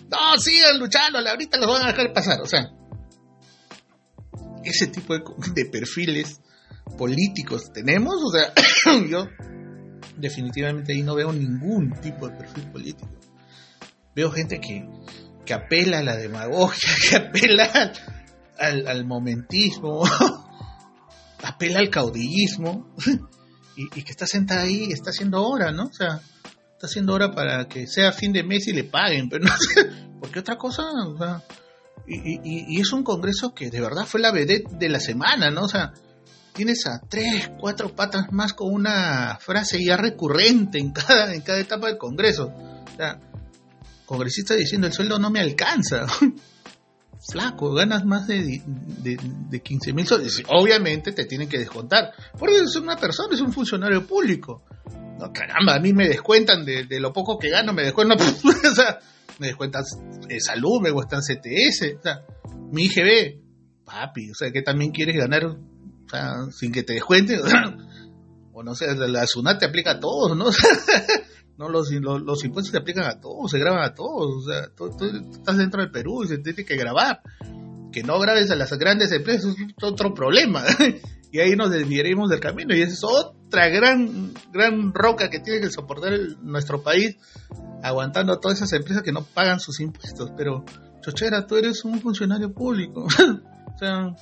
No, 0.10 0.40
sigan 0.40 0.80
luchando, 0.80 1.20
ahorita 1.20 1.58
los 1.58 1.68
van 1.68 1.84
a 1.84 1.92
dejar 1.92 2.14
pasar, 2.14 2.42
o 2.42 2.46
sea, 2.46 2.72
ese 4.64 4.88
tipo 4.88 5.14
de, 5.16 5.66
perfiles 5.66 6.42
políticos 6.98 7.72
tenemos, 7.74 8.16
o 8.22 8.32
sea, 8.32 8.54
yo 9.10 9.28
definitivamente 10.18 10.94
ahí 10.94 11.04
no 11.04 11.16
veo 11.16 11.32
ningún 11.32 11.94
tipo 12.02 12.28
de 12.28 12.38
perfil 12.38 12.72
político. 12.72 13.10
Veo 14.16 14.32
gente 14.32 14.60
que, 14.60 14.84
que 15.48 15.54
apela 15.54 16.00
a 16.00 16.04
la 16.04 16.18
demagogia, 16.18 16.90
que 17.10 17.16
apela 17.16 17.92
al, 18.60 19.06
momentismo, 19.06 20.04
apela 21.44 21.80
al 21.80 21.90
caudillismo, 21.90 22.94
y, 23.76 24.04
que 24.04 24.12
está 24.12 24.28
sentada 24.28 24.64
ahí, 24.64 24.92
está 24.92 25.10
haciendo 25.10 25.44
hora, 25.44 25.72
¿no? 25.72 25.86
O 25.86 25.94
sea, 25.94 26.20
está 26.74 26.86
haciendo 26.86 27.14
hora 27.14 27.32
para 27.32 27.68
que 27.68 27.88
sea 27.88 28.12
fin 28.12 28.34
de 28.34 28.44
mes 28.44 28.68
y 28.68 28.74
le 28.74 28.84
paguen, 28.84 29.30
pero 29.30 29.46
no 29.46 29.56
sé, 29.58 29.90
porque 30.20 30.40
otra 30.40 30.58
cosa, 30.58 30.84
o 30.84 31.18
sea, 31.18 31.42
y, 32.06 32.76
y, 32.76 32.80
es 32.80 32.92
un 32.94 33.04
congreso 33.04 33.54
que 33.54 33.70
de 33.70 33.82
verdad 33.82 34.06
fue 34.06 34.22
la 34.22 34.32
vedette 34.32 34.70
de 34.78 34.90
la 34.90 35.00
semana, 35.00 35.50
¿no? 35.50 35.64
O 35.64 35.68
sea, 35.68 35.94
tienes 36.54 36.86
a 36.88 37.02
tres, 37.08 37.52
cuatro 37.60 37.96
patas 37.96 38.32
más 38.32 38.54
con 38.54 38.74
una 38.74 39.38
frase 39.40 39.84
ya 39.84 39.98
recurrente 39.98 40.80
en 40.80 40.92
cada, 40.92 41.34
en 41.34 41.42
cada 41.42 41.60
etapa 41.60 41.88
del 41.88 41.98
congreso. 41.98 42.48
O 42.48 42.96
sea, 42.96 43.20
congresista 44.08 44.56
diciendo 44.56 44.88
el 44.88 44.94
sueldo 44.94 45.20
no 45.20 45.30
me 45.30 45.40
alcanza. 45.40 46.08
Flaco, 47.30 47.74
ganas 47.74 48.06
más 48.06 48.28
de, 48.28 48.62
de, 48.66 49.60
15 49.60 49.94
mil 49.94 50.08
soles. 50.08 50.44
Obviamente 50.48 51.12
te 51.12 51.26
tienen 51.26 51.50
que 51.50 51.58
descontar. 51.58 52.14
Porque 52.38 52.58
es 52.58 52.76
una 52.76 52.96
persona, 52.96 53.34
es 53.34 53.42
un 53.42 53.52
funcionario 53.52 54.06
público. 54.06 54.64
No, 55.20 55.34
caramba, 55.34 55.76
a 55.76 55.80
mí 55.80 55.94
me 55.94 56.08
descuentan 56.08 56.64
de, 56.64 56.86
lo 57.00 57.12
poco 57.12 57.38
que 57.38 57.50
gano, 57.50 57.74
me 57.74 57.84
descuentan, 57.84 58.20
salud, 60.40 60.80
me 60.80 60.90
descuentan 60.90 61.22
CTS, 61.22 61.98
o 61.98 62.02
sea, 62.04 62.22
mi 62.72 62.86
IGB, 62.86 63.42
papi, 63.84 64.30
o 64.30 64.36
sea, 64.36 64.52
que 64.52 64.62
también 64.62 64.92
quieres 64.92 65.16
ganar, 65.18 65.46
o 65.46 65.58
sea, 66.08 66.36
sin 66.52 66.72
que 66.72 66.84
te 66.84 66.94
descuenten, 66.94 67.40
o, 68.54 68.62
no 68.62 68.76
sé, 68.76 68.96
la, 68.96 69.26
SUNAT 69.26 69.60
te 69.60 69.66
aplica 69.66 69.94
a 69.94 70.00
todos, 70.00 70.38
¿no? 70.38 70.46
No 71.58 71.70
los, 71.70 71.92
los, 71.92 72.44
impuestos 72.44 72.72
se 72.72 72.78
aplican 72.78 73.06
a 73.06 73.20
todos, 73.20 73.52
se 73.52 73.60
graban 73.60 73.84
a 73.84 73.94
todos, 73.94 74.46
o 74.46 74.50
sea, 74.50 74.70
tú, 74.76 74.96
estás 75.32 75.58
dentro 75.58 75.82
del 75.82 75.92
Perú 75.92 76.24
y 76.24 76.28
se 76.28 76.38
tiene 76.38 76.64
que 76.66 76.76
grabar. 76.76 77.22
Que 77.92 78.04
no 78.04 78.20
grabes 78.20 78.52
a 78.52 78.56
las 78.56 78.72
grandes 78.78 79.12
empresas 79.12 79.56
es 79.58 79.84
otro 79.84 80.14
problema. 80.14 80.64
y 81.32 81.40
ahí 81.40 81.56
nos 81.56 81.72
desviaremos 81.72 82.30
del 82.30 82.40
camino 82.40 82.76
y 82.76 82.82
esa 82.82 82.94
es 82.94 83.04
otra 83.04 83.68
gran 83.70 84.34
gran 84.52 84.94
roca 84.94 85.30
que 85.30 85.40
tiene 85.40 85.62
que 85.62 85.70
soportar 85.70 86.14
nuestro 86.42 86.82
país 86.82 87.18
aguantando 87.84 88.34
a 88.34 88.40
todas 88.40 88.58
esas 88.58 88.74
empresas 88.74 89.04
que 89.04 89.12
no 89.12 89.24
pagan 89.24 89.60
sus 89.60 89.80
impuestos 89.80 90.32
pero 90.38 90.64
chochera 91.02 91.46
tú 91.46 91.58
eres 91.58 91.84
un 91.84 92.00
funcionario 92.00 92.54
público 92.54 93.04
o 93.76 93.78
sea 93.78 94.16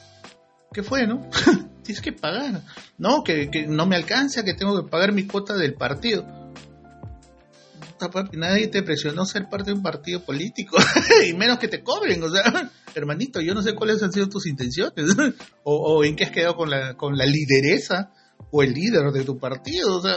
¿qué 0.74 0.84
fue 0.84 1.06
no? 1.06 1.30
tienes 1.84 2.02
que 2.02 2.12
pagar 2.12 2.62
no 2.98 3.24
que, 3.24 3.50
que 3.52 3.68
no 3.68 3.86
me 3.86 3.96
alcanza 3.96 4.44
que 4.44 4.54
tengo 4.54 4.82
que 4.82 4.90
pagar 4.90 5.12
mi 5.12 5.26
cuota 5.28 5.56
del 5.56 5.76
partido 5.76 6.45
nadie 8.34 8.68
te 8.68 8.84
presionó 8.84 9.26
ser 9.26 9.50
parte 9.50 9.72
de 9.72 9.78
un 9.78 9.84
partido 9.84 10.24
político, 10.24 10.78
y 11.28 11.34
menos 11.34 11.60
que 11.60 11.68
te 11.68 11.84
cobren, 11.84 12.22
o 12.24 12.30
sea, 12.30 12.72
hermanito, 12.96 13.42
yo 13.42 13.54
no 13.54 13.62
sé 13.62 13.74
cuáles 13.74 14.02
han 14.04 14.12
sido 14.12 14.28
tus 14.28 14.48
intenciones, 14.48 14.94
o, 15.64 16.04
en 16.04 16.16
qué 16.16 16.26
has 16.26 16.32
quedado 16.32 16.56
con 16.56 16.70
la, 16.70 16.96
con 16.96 17.18
la 17.18 17.26
lideresa 17.26 18.12
o 18.52 18.64
el 18.64 18.74
líder 18.74 19.12
de 19.12 19.24
tu 19.24 19.38
partido, 19.38 19.98
o 19.98 20.02
sea, 20.02 20.16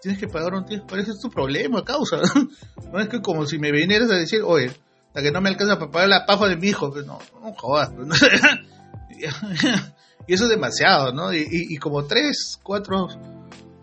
tienes 0.00 0.18
que 0.18 0.28
pagar 0.28 0.54
un 0.54 0.64
tiempo, 0.64 0.96
ese 0.96 1.12
es 1.12 1.20
tu 1.20 1.30
problema, 1.30 1.84
causa, 1.84 2.18
no 2.92 3.00
es 3.00 3.08
que 3.08 3.20
como 3.20 3.46
si 3.46 3.58
me 3.58 3.70
vinieras 3.72 4.10
a 4.10 4.16
decir, 4.16 4.42
oye, 4.44 4.72
la 5.14 5.22
que 5.22 5.30
no 5.30 5.40
me 5.40 5.50
alcanza 5.50 5.78
para 5.78 5.90
pagar 5.90 6.08
la 6.08 6.26
paja 6.26 6.48
de 6.48 6.56
mi 6.56 6.68
hijo, 6.68 6.90
pues 6.90 7.06
no, 7.06 7.18
no 7.42 7.52
jodas, 7.54 7.90
pues, 7.94 8.08
y 10.26 10.34
eso 10.34 10.44
es 10.44 10.50
demasiado, 10.50 11.12
¿no? 11.12 11.32
y 11.32 11.76
como 11.76 12.04
tres, 12.04 12.58
cuatro 12.62 13.08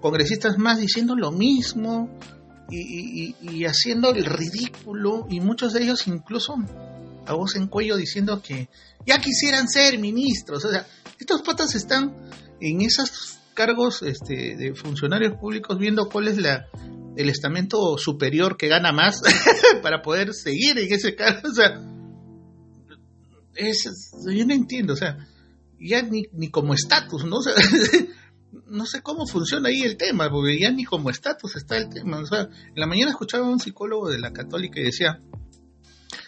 congresistas 0.01 0.57
más 0.57 0.79
diciendo 0.79 1.15
lo 1.15 1.31
mismo, 1.31 2.09
y, 2.71 3.65
haciendo 3.65 4.13
el 4.13 4.25
ridículo 4.25 5.27
y 5.29 5.39
muchos 5.39 5.73
de 5.73 5.83
ellos 5.83 6.07
incluso 6.07 6.55
a 7.25 7.33
voz 7.33 7.55
en 7.55 7.67
cuello 7.67 7.95
diciendo 7.95 8.41
que 8.41 8.69
ya 9.05 9.19
quisieran 9.19 9.67
ser 9.67 9.97
ministros. 9.99 10.65
O 10.65 10.71
sea, 10.71 10.87
estos 11.19 11.41
patas 11.41 11.75
están 11.75 12.15
en 12.59 12.81
esos 12.81 13.39
cargos 13.53 14.01
este, 14.01 14.55
de 14.55 14.73
funcionarios 14.73 15.37
públicos 15.37 15.77
viendo 15.77 16.09
cuál 16.09 16.27
es 16.27 16.37
la, 16.37 16.67
el 17.15 17.29
estamento 17.29 17.97
superior 17.97 18.57
que 18.57 18.67
gana 18.67 18.91
más 18.91 19.21
para 19.83 20.01
poder 20.01 20.33
seguir 20.33 20.79
en 20.79 20.91
ese 20.91 21.15
cargo. 21.15 21.49
O 21.49 21.53
sea, 21.53 21.81
es, 23.55 24.11
yo 24.31 24.45
no 24.45 24.53
entiendo, 24.53 24.93
o 24.93 24.95
sea, 24.95 25.27
ya 25.79 26.01
ni, 26.01 26.23
ni 26.33 26.49
como 26.49 26.73
estatus, 26.73 27.25
¿no? 27.25 27.37
O 27.37 27.41
sea, 27.41 27.53
no 28.67 28.85
sé 28.85 29.01
cómo 29.01 29.27
funciona 29.27 29.69
ahí 29.69 29.81
el 29.81 29.97
tema, 29.97 30.29
porque 30.29 30.59
ya 30.59 30.71
ni 30.71 30.85
como 30.85 31.09
estatus 31.09 31.55
está 31.55 31.77
el 31.77 31.89
tema. 31.89 32.19
O 32.19 32.25
sea, 32.25 32.41
en 32.41 32.75
la 32.75 32.87
mañana 32.87 33.11
escuchaba 33.11 33.45
a 33.45 33.49
un 33.49 33.59
psicólogo 33.59 34.09
de 34.09 34.19
la 34.19 34.31
católica 34.31 34.79
y 34.79 34.85
decía, 34.85 35.21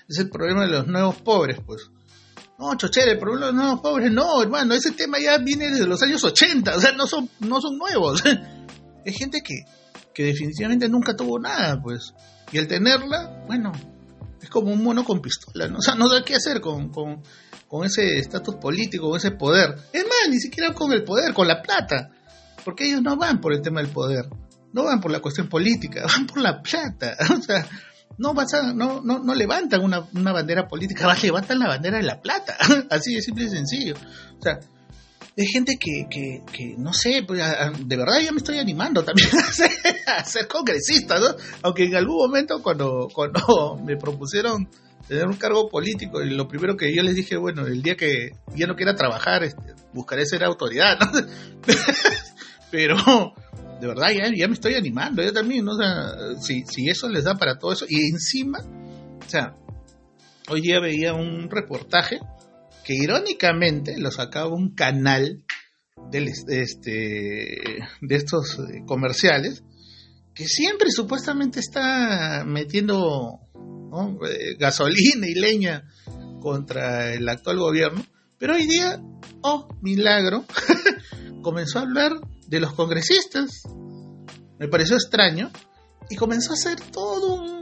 es 0.08 0.20
el 0.20 0.30
problema 0.30 0.66
de 0.66 0.72
los 0.72 0.88
nuevos 0.88 1.16
pobres, 1.22 1.60
pues. 1.66 1.90
No, 2.60 2.76
chochera, 2.76 3.12
el 3.12 3.18
problema 3.18 3.48
de 3.48 3.52
los 3.54 3.62
nuevos 3.62 3.82
pobres, 3.82 4.12
no, 4.12 4.42
hermano, 4.42 4.74
ese 4.76 4.92
tema 4.92 5.20
ya 5.20 5.38
viene 5.40 5.72
desde 5.72 5.88
los 5.88 6.02
años 6.04 6.24
80, 6.24 6.76
o 6.76 6.80
sea, 6.80 6.92
no 6.92 7.08
son, 7.08 7.30
no 7.40 7.60
son 7.60 7.78
nuevos. 7.78 8.22
es 9.06 9.18
gente 9.18 9.42
que, 9.42 9.66
que 10.14 10.26
definitivamente 10.26 10.88
nunca 10.88 11.16
tuvo 11.16 11.40
nada, 11.40 11.82
pues. 11.82 12.14
Y 12.52 12.60
al 12.60 12.68
tenerla, 12.68 13.44
bueno, 13.48 13.72
es 14.42 14.50
como 14.50 14.72
un 14.72 14.84
mono 14.84 15.04
con 15.04 15.22
pistola, 15.22 15.68
¿no? 15.68 15.78
O 15.78 15.82
sea, 15.82 15.96
no 15.96 16.08
sabe 16.08 16.24
qué 16.24 16.36
hacer 16.36 16.62
con, 16.62 16.90
con, 16.90 17.22
con 17.68 17.86
ese 17.86 18.18
estatus 18.18 18.56
político, 18.56 19.10
con 19.10 19.18
ese 19.18 19.32
poder. 19.32 19.76
Es 19.94 20.04
más, 20.04 20.30
ni 20.30 20.40
siquiera 20.40 20.74
con 20.74 20.92
el 20.92 21.04
poder, 21.04 21.34
con 21.34 21.48
la 21.48 21.62
plata. 21.62 22.12
Porque 22.64 22.88
ellos 22.88 23.02
no 23.02 23.18
van 23.18 23.42
por 23.42 23.54
el 23.54 23.62
tema 23.62 23.82
del 23.82 23.90
poder, 23.90 24.26
no 24.74 24.84
van 24.84 25.02
por 25.02 25.12
la 25.12 25.20
cuestión 25.20 25.48
política, 25.48 26.06
van 26.08 26.28
por 26.28 26.42
la 26.42 26.62
plata. 26.62 27.16
O 27.34 27.42
sea, 27.42 27.68
no, 28.18 28.34
no, 28.74 29.02
no, 29.02 29.20
no 29.20 29.34
levantan 29.34 29.82
una, 29.82 30.06
una 30.14 30.32
bandera 30.32 30.68
política, 30.68 31.16
levantan 31.24 31.60
la 31.60 31.68
bandera 31.68 31.98
de 31.98 32.04
la 32.04 32.22
plata. 32.22 32.56
Así 32.90 33.16
de 33.16 33.22
simple 33.22 33.46
y 33.46 33.50
sencillo. 33.50 33.96
O 34.38 34.42
sea, 34.42 34.60
hay 35.38 35.46
gente 35.46 35.78
que, 35.80 36.08
que, 36.10 36.42
que 36.52 36.76
no 36.78 36.94
sé, 36.94 37.24
pues, 37.26 37.40
de 37.40 37.98
verdad 37.98 38.20
ya 38.22 38.32
me 38.32 38.40
estoy 38.40 38.58
animando 38.58 39.04
también 39.04 39.30
a 39.40 39.52
ser, 39.52 39.72
a 40.08 40.24
ser 40.26 40.48
congresista, 40.48 41.20
¿no? 41.20 41.28
Aunque 41.64 41.86
en 41.86 41.96
algún 41.96 42.18
momento 42.18 42.62
cuando, 42.62 43.08
cuando 43.14 43.78
me 43.86 43.96
propusieron 43.98 44.70
tener 45.08 45.28
un 45.28 45.38
cargo 45.38 45.70
político 45.70 46.22
y 46.22 46.30
lo 46.30 46.48
primero 46.48 46.76
que 46.76 46.94
yo 46.94 47.02
les 47.04 47.16
dije, 47.16 47.38
bueno, 47.38 47.66
el 47.66 47.82
día 47.82 47.96
que 47.96 48.32
ya 48.56 48.68
no 48.68 48.76
quiera 48.76 48.96
trabajar, 48.96 49.44
este, 49.44 49.74
buscaré 49.94 50.26
ser 50.26 50.44
autoridad, 50.44 51.00
¿no? 51.00 51.12
Pero 52.72 52.96
de 53.80 53.88
verdad 53.88 54.10
ya, 54.12 54.26
ya 54.36 54.48
me 54.48 54.54
estoy 54.54 54.76
animando, 54.76 55.24
yo 55.24 55.34
también, 55.34 55.66
¿no? 55.66 55.74
Si, 56.42 56.64
si 56.66 56.90
eso 56.90 57.10
les 57.10 57.24
da 57.24 57.36
para 57.36 57.58
todo 57.58 57.74
eso, 57.74 57.86
y 57.90 58.10
encima, 58.10 58.60
o 58.60 59.30
sea, 59.30 59.56
hoy 60.50 60.62
día 60.62 60.80
veía 60.80 61.14
un 61.14 61.50
reportaje 61.50 62.20
que 62.86 62.94
irónicamente 62.96 63.98
lo 63.98 64.12
sacaba 64.12 64.48
un 64.48 64.74
canal 64.76 65.44
de, 66.12 66.32
este, 66.48 67.62
de 68.02 68.16
estos 68.16 68.60
eh, 68.60 68.84
comerciales 68.86 69.64
que 70.34 70.48
siempre 70.48 70.92
supuestamente 70.92 71.60
está 71.60 72.44
metiendo 72.46 73.40
eh, 74.28 74.56
gasolina 74.58 75.28
y 75.28 75.34
leña 75.34 75.84
contra 76.40 77.14
el 77.14 77.28
actual 77.30 77.60
gobierno, 77.60 78.04
pero 78.38 78.56
hoy 78.56 78.66
día, 78.66 79.00
oh, 79.44 79.68
milagro, 79.82 80.46
comenzó 81.44 81.80
a 81.80 81.84
hablar 81.84 82.14
de 82.48 82.60
los 82.60 82.74
congresistas. 82.74 83.64
Me 84.58 84.68
pareció 84.68 84.96
extraño 84.96 85.52
y 86.10 86.16
comenzó 86.16 86.52
a 86.52 86.56
hacer 86.56 86.80
todo 86.92 87.44
un, 87.44 87.62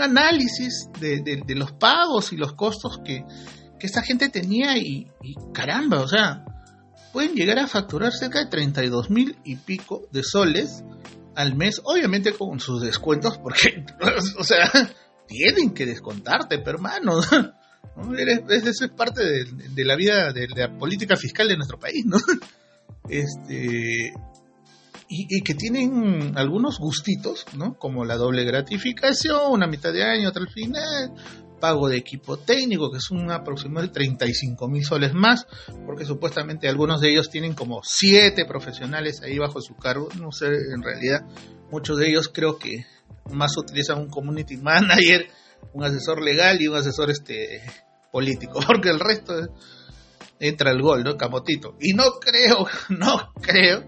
análisis 0.00 0.88
de, 1.00 1.54
los 1.54 1.72
pagos 1.72 2.32
y 2.32 2.36
los 2.36 2.54
costos 2.54 2.98
que, 3.04 3.24
que 3.82 3.88
esta 3.88 4.02
gente 4.02 4.28
tenía 4.28 4.78
y, 4.78 5.10
caramba, 5.52 6.02
o 6.02 6.06
sea, 6.06 6.44
pueden 7.12 7.34
llegar 7.34 7.58
a 7.58 7.66
facturar 7.66 8.12
cerca 8.12 8.38
de 8.38 8.46
32 8.46 9.10
mil 9.10 9.36
y 9.42 9.56
pico 9.56 10.06
de 10.12 10.22
soles 10.22 10.84
al 11.34 11.56
mes, 11.56 11.80
obviamente 11.82 12.32
con 12.32 12.60
sus 12.60 12.80
descuentos, 12.80 13.38
porque, 13.38 13.84
o 14.38 14.44
sea, 14.44 14.70
tienen 15.26 15.74
que 15.74 15.84
descontarte, 15.84 16.60
pero 16.60 16.78
hermano, 16.78 17.22
¿no? 17.96 18.16
es 18.16 18.88
parte 18.96 19.24
de, 19.24 19.84
la 19.84 19.96
vida, 19.96 20.32
de 20.32 20.46
la 20.46 20.78
política 20.78 21.16
fiscal 21.16 21.48
de 21.48 21.56
nuestro 21.56 21.80
país, 21.80 22.06
¿no? 22.06 22.18
Este, 23.08 24.12
y, 25.08 25.26
y, 25.28 25.42
que 25.42 25.54
tienen 25.54 26.34
algunos 26.36 26.78
gustitos, 26.78 27.46
¿no? 27.56 27.76
Como 27.76 28.04
la 28.04 28.14
doble 28.14 28.44
gratificación, 28.44 29.50
una 29.50 29.66
mitad 29.66 29.92
de 29.92 30.04
año, 30.04 30.28
otra 30.28 30.42
al 30.42 30.50
final, 30.50 31.12
pago 31.62 31.88
de 31.88 31.96
equipo 31.96 32.38
técnico, 32.38 32.90
que 32.90 32.98
es 32.98 33.08
un 33.12 33.30
aproximado 33.30 33.86
de 33.86 33.92
35 33.92 34.66
mil 34.66 34.84
soles 34.84 35.14
más, 35.14 35.46
porque 35.86 36.04
supuestamente 36.04 36.68
algunos 36.68 37.00
de 37.00 37.12
ellos 37.12 37.30
tienen 37.30 37.54
como 37.54 37.82
siete 37.84 38.44
profesionales 38.44 39.22
ahí 39.22 39.38
bajo 39.38 39.60
su 39.62 39.76
cargo, 39.76 40.08
no 40.18 40.32
sé, 40.32 40.46
en 40.46 40.82
realidad 40.82 41.24
muchos 41.70 41.98
de 41.98 42.08
ellos 42.08 42.28
creo 42.34 42.58
que 42.58 42.84
más 43.30 43.56
utilizan 43.56 44.00
un 44.00 44.08
community 44.08 44.56
manager, 44.56 45.28
un 45.72 45.84
asesor 45.84 46.20
legal 46.20 46.60
y 46.60 46.66
un 46.66 46.74
asesor 46.74 47.12
este 47.12 47.62
político, 48.10 48.58
porque 48.66 48.88
el 48.88 48.98
resto 48.98 49.32
entra 50.40 50.72
el 50.72 50.82
gol, 50.82 51.04
¿no? 51.04 51.16
Camotito. 51.16 51.76
Y 51.80 51.92
no 51.92 52.14
creo, 52.20 52.66
no 52.88 53.32
creo 53.40 53.84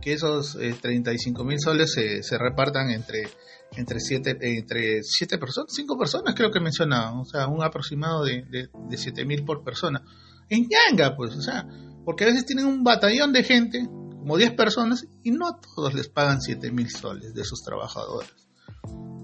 que 0.00 0.12
esos 0.12 0.56
35 0.80 1.44
mil 1.44 1.58
soles 1.60 1.92
se, 1.92 2.38
repartan 2.38 2.90
entre 2.90 3.28
entre 3.76 4.00
siete, 4.00 4.36
entre 4.40 5.02
siete 5.02 5.38
personas, 5.38 5.72
cinco 5.74 5.98
personas 5.98 6.34
creo 6.34 6.50
que 6.50 6.60
mencionaba, 6.60 7.20
o 7.20 7.24
sea, 7.24 7.48
un 7.48 7.62
aproximado 7.62 8.24
de, 8.24 8.44
de, 8.50 8.96
siete 8.96 9.24
mil 9.24 9.44
por 9.44 9.62
persona. 9.62 10.02
En 10.48 10.66
Yanga, 10.68 11.14
pues, 11.16 11.34
o 11.36 11.42
sea, 11.42 11.66
porque 12.04 12.24
a 12.24 12.28
veces 12.28 12.46
tienen 12.46 12.66
un 12.66 12.82
batallón 12.82 13.32
de 13.32 13.42
gente, 13.42 13.86
como 13.86 14.36
10 14.36 14.52
personas, 14.52 15.06
y 15.22 15.30
no 15.30 15.46
a 15.46 15.60
todos 15.60 15.92
les 15.94 16.08
pagan 16.08 16.40
siete 16.40 16.70
mil 16.70 16.88
soles 16.90 17.34
de 17.34 17.44
sus 17.44 17.62
trabajadores. 17.62 18.48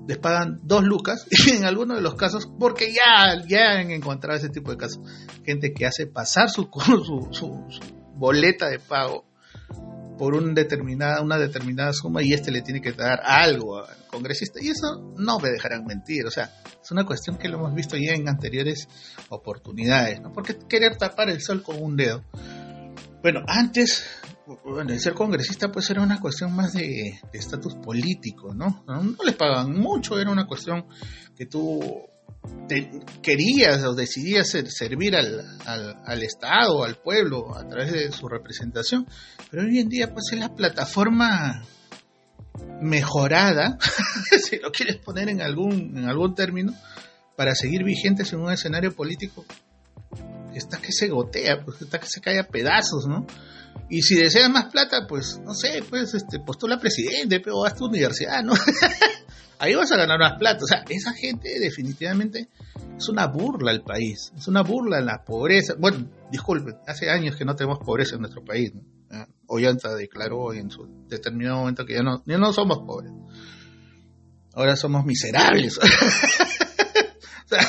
Les 0.07 0.19
pagan 0.19 0.61
dos 0.63 0.85
lucas, 0.85 1.27
y 1.47 1.53
en 1.53 1.65
algunos 1.65 1.97
de 1.97 2.03
los 2.03 2.15
casos, 2.15 2.47
porque 2.59 2.93
ya, 2.93 3.43
ya 3.49 3.79
han 3.79 3.91
encontrado 3.91 4.39
ese 4.39 4.51
tipo 4.51 4.71
de 4.71 4.77
casos, 4.77 5.01
gente 5.45 5.73
que 5.73 5.87
hace 5.87 6.07
pasar 6.07 6.51
su, 6.51 6.69
su, 7.33 7.33
su 7.33 7.71
boleta 8.17 8.69
de 8.69 8.79
pago 8.79 9.25
por 10.17 10.35
un 10.35 10.55
determinada, 10.55 11.23
una 11.23 11.39
determinada 11.39 11.93
suma 11.93 12.23
y 12.23 12.33
este 12.33 12.51
le 12.51 12.63
tiene 12.63 12.81
que 12.81 12.93
dar 12.93 13.21
algo 13.25 13.79
al 13.79 14.07
congresista. 14.09 14.61
Y 14.63 14.69
eso 14.69 15.15
no 15.17 15.39
me 15.39 15.51
dejarán 15.51 15.85
mentir. 15.85 16.27
O 16.27 16.31
sea, 16.31 16.51
es 16.83 16.91
una 16.91 17.05
cuestión 17.05 17.37
que 17.37 17.49
lo 17.49 17.59
hemos 17.59 17.75
visto 17.75 17.97
ya 17.97 18.13
en 18.13 18.29
anteriores 18.29 18.89
oportunidades, 19.29 20.21
¿no? 20.21 20.33
Porque 20.33 20.57
querer 20.69 20.97
tapar 20.97 21.31
el 21.31 21.41
sol 21.41 21.63
con 21.63 21.83
un 21.83 21.97
dedo. 21.97 22.23
Bueno, 23.23 23.41
antes, 23.47 24.05
bueno, 24.65 24.93
el 24.93 25.01
ser 25.01 25.15
congresista 25.15 25.73
pues 25.73 25.89
era 25.91 26.03
una 26.03 26.21
cuestión 26.21 26.55
más 26.55 26.75
de 26.75 27.19
estatus 27.33 27.75
político, 27.77 28.55
¿no? 28.55 28.85
¿no? 28.87 29.17
les 29.25 29.35
pagaban 29.35 29.73
mucho, 29.73 30.19
era 30.19 30.31
una 30.31 30.47
cuestión 30.47 30.87
que 31.35 31.47
tú 31.47 31.81
querías 33.23 33.85
o 33.85 33.95
decidías 33.95 34.49
servir 34.69 35.17
al, 35.17 35.41
al, 35.67 35.97
al, 36.05 36.23
Estado, 36.23 36.85
al 36.85 36.97
pueblo, 36.97 37.57
a 37.57 37.67
través 37.69 37.93
de 37.93 38.13
su 38.13 38.29
representación. 38.29 39.07
Pero 39.51 39.65
hoy 39.65 39.79
en 39.79 39.89
día, 39.89 40.13
pues 40.13 40.25
es 40.33 40.39
la 40.39 40.55
plataforma 40.55 41.65
mejorada, 42.81 43.79
si 44.43 44.59
lo 44.59 44.73
quieres 44.73 44.97
poner 44.97 45.29
en 45.29 45.41
algún, 45.41 45.97
en 45.97 46.05
algún 46.05 46.35
término, 46.35 46.73
para 47.37 47.55
seguir 47.55 47.83
vigentes 47.83 48.33
en 48.33 48.41
un 48.41 48.53
escenario 48.53 48.95
político 48.95 49.45
está 50.59 50.79
que 50.79 50.93
se 50.93 51.09
gotea, 51.09 51.65
pues 51.65 51.83
está 51.83 51.99
que 51.99 52.07
se 52.07 52.21
cae 52.21 52.39
a 52.39 52.47
pedazos, 52.47 53.07
¿no? 53.07 53.27
Y 53.89 54.03
si 54.03 54.17
deseas 54.17 54.51
más 54.51 54.67
plata, 54.67 55.07
pues, 55.07 55.41
no 55.45 55.55
sé, 55.55 55.83
pues, 55.89 56.15
este, 56.15 56.41
postula 56.41 56.79
presidente, 56.79 57.41
pero 57.41 57.65
haz 57.65 57.77
tu 57.77 57.87
universidad, 57.87 58.43
¿no? 58.43 58.55
ahí 59.59 59.75
vas 59.75 59.93
a 59.93 59.97
ganar 59.97 60.19
más 60.19 60.39
plata. 60.39 60.65
O 60.65 60.67
sea, 60.67 60.85
esa 60.89 61.13
gente 61.13 61.59
definitivamente 61.61 62.49
es 62.97 63.09
una 63.09 63.27
burla 63.27 63.71
al 63.71 63.83
país, 63.83 64.33
es 64.37 64.49
una 64.49 64.63
burla 64.63 64.99
a 64.99 65.03
la 65.03 65.25
pobreza. 65.25 65.75
Bueno, 65.79 66.09
disculpen, 66.31 66.77
hace 66.87 67.11
años 67.11 67.37
que 67.37 67.45
no 67.45 67.55
tenemos 67.55 67.79
pobreza 67.79 68.17
en 68.17 68.23
nuestro 68.23 68.45
país. 68.45 68.75
¿no? 68.75 68.83
Ah, 69.11 69.27
Ollanta 69.47 69.95
declaró 69.95 70.53
en 70.53 70.71
su 70.71 70.89
determinado 71.09 71.59
momento 71.59 71.85
que 71.85 71.95
ya 71.95 72.03
no, 72.03 72.23
ya 72.27 72.39
no 72.39 72.53
somos 72.53 72.79
pobres. 72.79 73.13
Ahora 74.55 74.77
somos 74.77 75.05
miserables. 75.05 75.79
o 75.79 77.49
sea, 77.49 77.61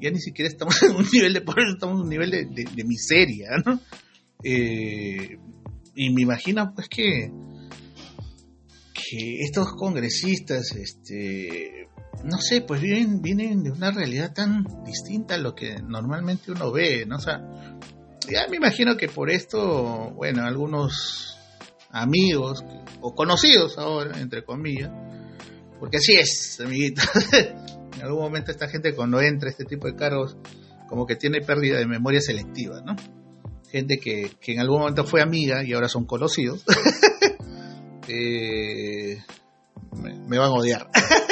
ya 0.00 0.10
ni 0.10 0.20
siquiera 0.20 0.50
estamos 0.50 0.82
en 0.82 0.96
un 0.96 1.06
nivel 1.12 1.34
de 1.34 1.40
pobreza, 1.42 1.72
estamos 1.74 1.96
en 1.96 2.02
un 2.02 2.08
nivel 2.08 2.30
de, 2.30 2.84
miseria, 2.84 3.50
¿no? 3.64 3.80
Eh, 4.44 5.38
y 5.94 6.10
me 6.10 6.22
imagino 6.22 6.72
pues 6.74 6.88
que 6.88 7.30
que 8.92 9.40
estos 9.40 9.72
congresistas, 9.74 10.72
este, 10.72 11.88
no 12.24 12.38
sé, 12.38 12.62
pues 12.62 12.80
vienen, 12.80 13.20
vienen 13.20 13.62
de 13.62 13.70
una 13.70 13.90
realidad 13.90 14.32
tan 14.32 14.64
distinta 14.84 15.34
a 15.34 15.38
lo 15.38 15.54
que 15.54 15.76
normalmente 15.82 16.52
uno 16.52 16.70
ve, 16.72 17.04
¿no? 17.06 17.16
O 17.16 17.20
sea, 17.20 17.42
ya 18.30 18.46
me 18.48 18.56
imagino 18.56 18.96
que 18.96 19.08
por 19.08 19.30
esto, 19.30 20.12
bueno, 20.14 20.44
algunos 20.44 21.36
amigos 21.90 22.64
o 23.00 23.14
conocidos 23.14 23.78
ahora, 23.78 24.20
entre 24.20 24.44
comillas, 24.44 24.90
porque 25.78 25.98
así 25.98 26.14
es, 26.14 26.60
amiguitos. 26.60 27.04
en 27.32 28.02
algún 28.02 28.22
momento 28.22 28.50
esta 28.50 28.68
gente 28.68 28.94
cuando 28.94 29.20
entra 29.20 29.48
a 29.48 29.50
este 29.50 29.64
tipo 29.64 29.86
de 29.86 29.96
cargos, 29.96 30.36
como 30.88 31.06
que 31.06 31.16
tiene 31.16 31.40
pérdida 31.40 31.78
de 31.78 31.86
memoria 31.86 32.20
selectiva, 32.20 32.82
¿no? 32.82 32.94
Gente 33.72 33.98
que, 33.98 34.30
que 34.38 34.52
en 34.52 34.60
algún 34.60 34.80
momento 34.80 35.04
fue 35.04 35.22
amiga 35.22 35.64
y 35.64 35.72
ahora 35.72 35.88
son 35.88 36.04
conocidos. 36.04 36.62
eh, 38.06 39.18
me, 39.96 40.38
van 40.38 40.48
a 40.48 40.52
odiar. 40.52 40.88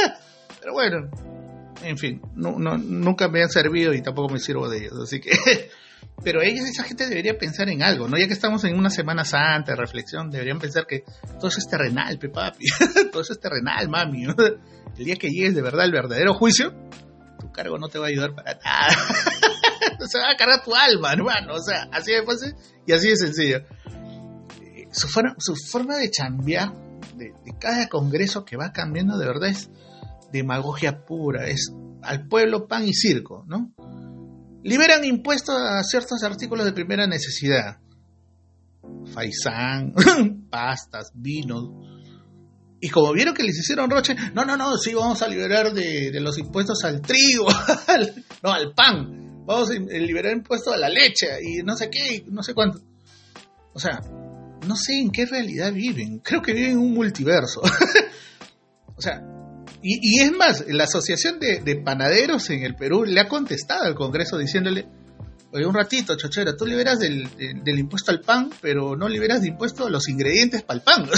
Pero 0.61 0.73
bueno, 0.73 1.11
en 1.83 1.99
fin, 1.99 2.23
no, 2.35 2.59
nunca 2.59 3.29
me 3.29 3.43
han 3.43 3.51
servido 3.51 3.93
y 3.93 4.03
tampoco 4.03 4.33
me 4.33 4.39
sirvo 4.39 4.69
de 4.69 4.79
ellos. 4.79 4.95
Así 5.03 5.21
que, 5.21 5.31
pero 6.25 6.43
ellos, 6.43 6.67
esa 6.67 6.85
gente 6.85 7.09
debería 7.09 7.39
pensar 7.39 7.71
en 7.71 7.83
algo, 7.83 8.09
¿no? 8.09 8.19
Ya 8.19 8.27
que 8.27 8.35
estamos 8.35 8.63
en 8.65 8.79
una 8.79 8.91
Semana 8.91 9.25
Santa, 9.25 9.75
reflexión, 9.75 10.31
deberían 10.31 10.59
pensar 10.59 10.87
que 10.87 11.05
todo 11.39 11.49
eso 11.49 11.59
es 11.59 11.69
terrenal, 11.69 12.19
pe 12.19 12.29
papi. 12.29 12.65
todo 13.11 13.23
eso 13.23 13.33
es 13.33 13.41
terrenal, 13.41 13.89
mami. 13.89 14.25
El 14.25 15.05
día 15.05 15.17
que 15.17 15.29
llegues 15.29 15.55
de 15.55 15.63
verdad 15.63 15.83
al 15.83 15.93
verdadero 15.93 16.35
juicio, 16.35 16.75
tu 17.39 17.51
cargo 17.53 17.79
no 17.79 17.89
te 17.89 17.99
va 17.99 18.07
a 18.07 18.09
ayudar 18.09 18.35
para 18.35 18.59
nada. 18.63 18.95
Se 20.09 20.19
va 20.19 20.31
a 20.31 20.37
cargar 20.37 20.65
tu 20.65 20.75
alma, 20.75 21.13
hermano. 21.13 21.55
O 21.55 21.63
sea, 21.63 21.89
así 21.93 22.13
de 22.13 22.25
fácil 22.25 22.55
y 22.87 22.93
así 22.93 23.09
de 23.09 23.17
sencillo 23.17 23.65
su, 24.93 25.09
forma, 25.09 25.35
su 25.39 25.55
forma 25.57 25.97
de 25.97 26.11
cambiar 26.11 26.73
de, 27.17 27.33
cada 27.59 27.89
congreso 27.89 28.45
que 28.45 28.57
va 28.57 28.73
cambiando 28.73 29.19
de 29.19 29.27
verdad 29.27 29.51
es 29.51 29.71
demagogia 30.33 31.05
pura, 31.05 31.49
es 31.49 31.73
al 32.03 32.27
pueblo 32.29 32.67
pan 32.67 32.87
y 32.87 32.95
circo, 32.95 33.45
¿no? 33.47 33.73
Liberan 34.63 35.05
impuestos 35.05 35.57
a 35.57 35.83
ciertos 35.83 36.23
artículos 36.23 36.65
de 36.65 36.73
primera 36.73 37.07
necesidad. 37.07 37.79
Faisán, 39.13 39.95
pastas, 40.51 41.13
vinos. 41.15 41.71
Y 42.81 42.89
como 42.89 43.13
vieron 43.13 43.35
que 43.35 43.43
les 43.43 43.59
hicieron 43.59 43.91
roche, 43.91 44.15
no, 44.35 44.45
no, 44.45 44.57
no, 44.57 44.77
sí, 44.79 44.95
vamos 44.95 45.21
a 45.23 45.29
liberar 45.29 45.73
de 45.73 46.19
los 46.21 46.39
impuestos 46.39 46.85
al 46.85 47.01
trigo, 47.03 47.49
no, 48.43 48.51
al 48.51 48.73
pan. 48.75 49.30
Vamos 49.51 49.71
a 49.71 49.75
liberar 49.75 50.33
impuestos 50.33 50.73
a 50.73 50.77
la 50.77 50.89
leche 50.89 51.27
y 51.43 51.65
no 51.65 51.77
sé 51.77 51.91
qué, 51.91 52.25
no 52.29 52.41
sé 52.41 52.55
cuánto. 52.55 52.79
O 53.73 53.81
sea, 53.81 54.01
no 54.65 54.77
sé 54.77 55.01
en 55.01 55.11
qué 55.11 55.27
realidad 55.27 55.73
viven. 55.73 56.21
Creo 56.21 56.41
que 56.41 56.53
viven 56.53 56.71
en 56.71 56.79
un 56.79 56.95
multiverso. 56.95 57.61
o 58.97 59.03
sea, 59.03 59.21
y, 59.83 60.21
es 60.21 60.31
más, 60.31 60.65
la 60.69 60.85
Asociación 60.85 61.41
de, 61.41 61.83
Panaderos 61.85 62.49
en 62.51 62.63
el 62.63 62.77
Perú 62.77 63.05
le 63.05 63.19
ha 63.19 63.27
contestado 63.27 63.87
al 63.87 63.97
Congreso 63.97 64.39
diciéndole, 64.39 64.87
oye, 65.51 65.67
un 65.67 65.75
ratito, 65.75 66.17
chochera, 66.17 66.57
tú 66.57 66.65
liberas 66.65 67.01
del, 67.01 67.29
impuesto 67.67 68.13
al 68.13 68.21
pan, 68.21 68.51
pero 68.61 68.95
no 68.95 69.09
liberas 69.09 69.43
de 69.43 69.49
impuesto 69.49 69.87
a 69.87 69.91
los 69.91 70.09
ingredientes 70.09 70.63
para 70.63 70.79
el 70.79 70.85
pan. 70.85 71.09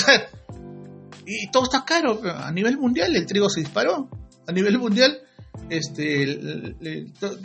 y 1.26 1.50
todo 1.50 1.64
está 1.64 1.84
caro. 1.84 2.22
A 2.24 2.50
nivel 2.50 2.78
mundial 2.78 3.14
el 3.14 3.26
trigo 3.26 3.50
se 3.50 3.60
disparó. 3.60 4.08
A 4.46 4.52
nivel 4.52 4.78
mundial 4.78 5.20
este, 5.68 6.26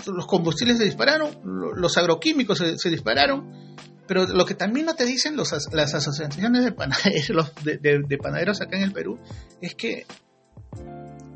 los 0.08 0.28
combustibles 0.28 0.78
se 0.78 0.86
dispararon, 0.86 1.30
los 1.44 1.98
agroquímicos 1.98 2.58
se 2.78 2.90
dispararon 2.90 3.68
pero 4.08 4.26
lo 4.26 4.46
que 4.46 4.56
también 4.56 4.86
no 4.86 4.96
te 4.96 5.06
dicen 5.06 5.36
los, 5.36 5.54
las 5.74 5.94
asociaciones 5.94 6.64
de 6.64 6.72
panaderos, 6.72 7.52
de, 7.64 8.18
panaderos 8.18 8.62
acá 8.62 8.78
en 8.78 8.84
el 8.84 8.94
Perú 8.94 9.20
es 9.62 9.76
que 9.76 10.06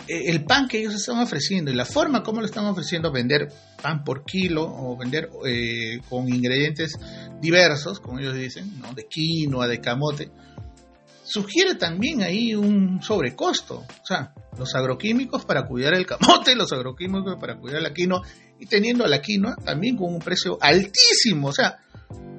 eh, 0.08 0.30
el 0.30 0.46
pan 0.46 0.68
que 0.68 0.80
ellos 0.80 0.96
están 0.96 1.20
ofreciendo 1.20 1.70
y 1.70 1.76
la 1.76 1.86
forma 1.86 2.24
como 2.24 2.40
lo 2.40 2.46
están 2.46 2.66
ofreciendo, 2.66 3.12
vender 3.12 3.50
pan 3.82 4.04
por 4.04 4.24
kilo 4.26 4.64
o 4.64 4.98
vender 4.98 5.30
eh, 5.46 6.00
con 6.10 6.30
ingredientes 6.30 6.98
diversos, 7.42 8.00
como 8.00 8.20
ellos 8.20 8.36
dicen, 8.36 8.80
¿no? 8.80 8.94
de 8.94 9.06
quinoa, 9.06 9.68
de 9.68 9.82
camote, 9.82 10.32
sugiere 11.32 11.76
también 11.76 12.22
ahí 12.22 12.54
un 12.56 13.02
sobrecosto. 13.02 13.80
O 13.80 14.06
sea, 14.06 14.34
los 14.58 14.76
agroquímicos 14.76 15.46
para 15.46 15.66
cuidar 15.66 15.94
el 15.94 16.06
camote, 16.06 16.56
los 16.56 16.72
agroquímicos 16.74 17.38
para 17.40 17.58
cuidar 17.58 17.82
la 17.82 17.94
quinoa 17.94 18.22
y 18.60 18.66
teniendo 18.66 19.08
la 19.08 19.22
quinoa 19.22 19.56
también 19.56 19.98
con 19.98 20.14
un 20.14 20.20
precio 20.20 20.58
altísimo. 20.60 21.48
O 21.48 21.54
sea, 21.54 21.80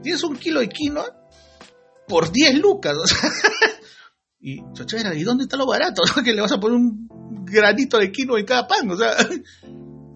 tienes 0.03 0.23
un 0.23 0.37
kilo 0.37 0.61
de 0.61 0.69
quinoa 0.69 1.07
por 2.07 2.31
10 2.31 2.59
lucas. 2.59 2.97
y, 4.41 4.59
chochera, 4.75 5.15
¿y 5.15 5.23
dónde 5.23 5.45
está 5.45 5.57
lo 5.57 5.67
barato? 5.67 6.03
que 6.25 6.35
le 6.35 6.43
vas 6.43 6.53
a 6.53 6.61
poner 6.61 6.77
un 6.77 7.09
granito 7.45 7.99
de 7.99 8.13
quinoa 8.13 8.41
en 8.41 8.47
cada 8.47 8.67
pan. 8.67 8.91
O 8.91 8.97
sea, 8.97 9.17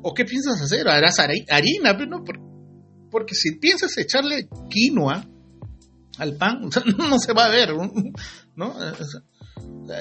¿o 0.02 0.12
qué 0.12 0.24
piensas 0.24 0.60
hacer? 0.60 0.86
¿Harás 0.86 1.18
harina? 1.18 1.96
Pero 1.96 2.10
no, 2.10 2.24
porque 3.10 3.34
si 3.34 3.56
piensas 3.58 3.96
echarle 3.96 4.48
quinoa 4.68 5.24
al 6.18 6.36
pan, 6.36 6.68
no 6.98 7.18
se 7.18 7.32
va 7.32 7.46
a 7.46 7.50
ver, 7.50 7.70
¿no? 8.56 8.74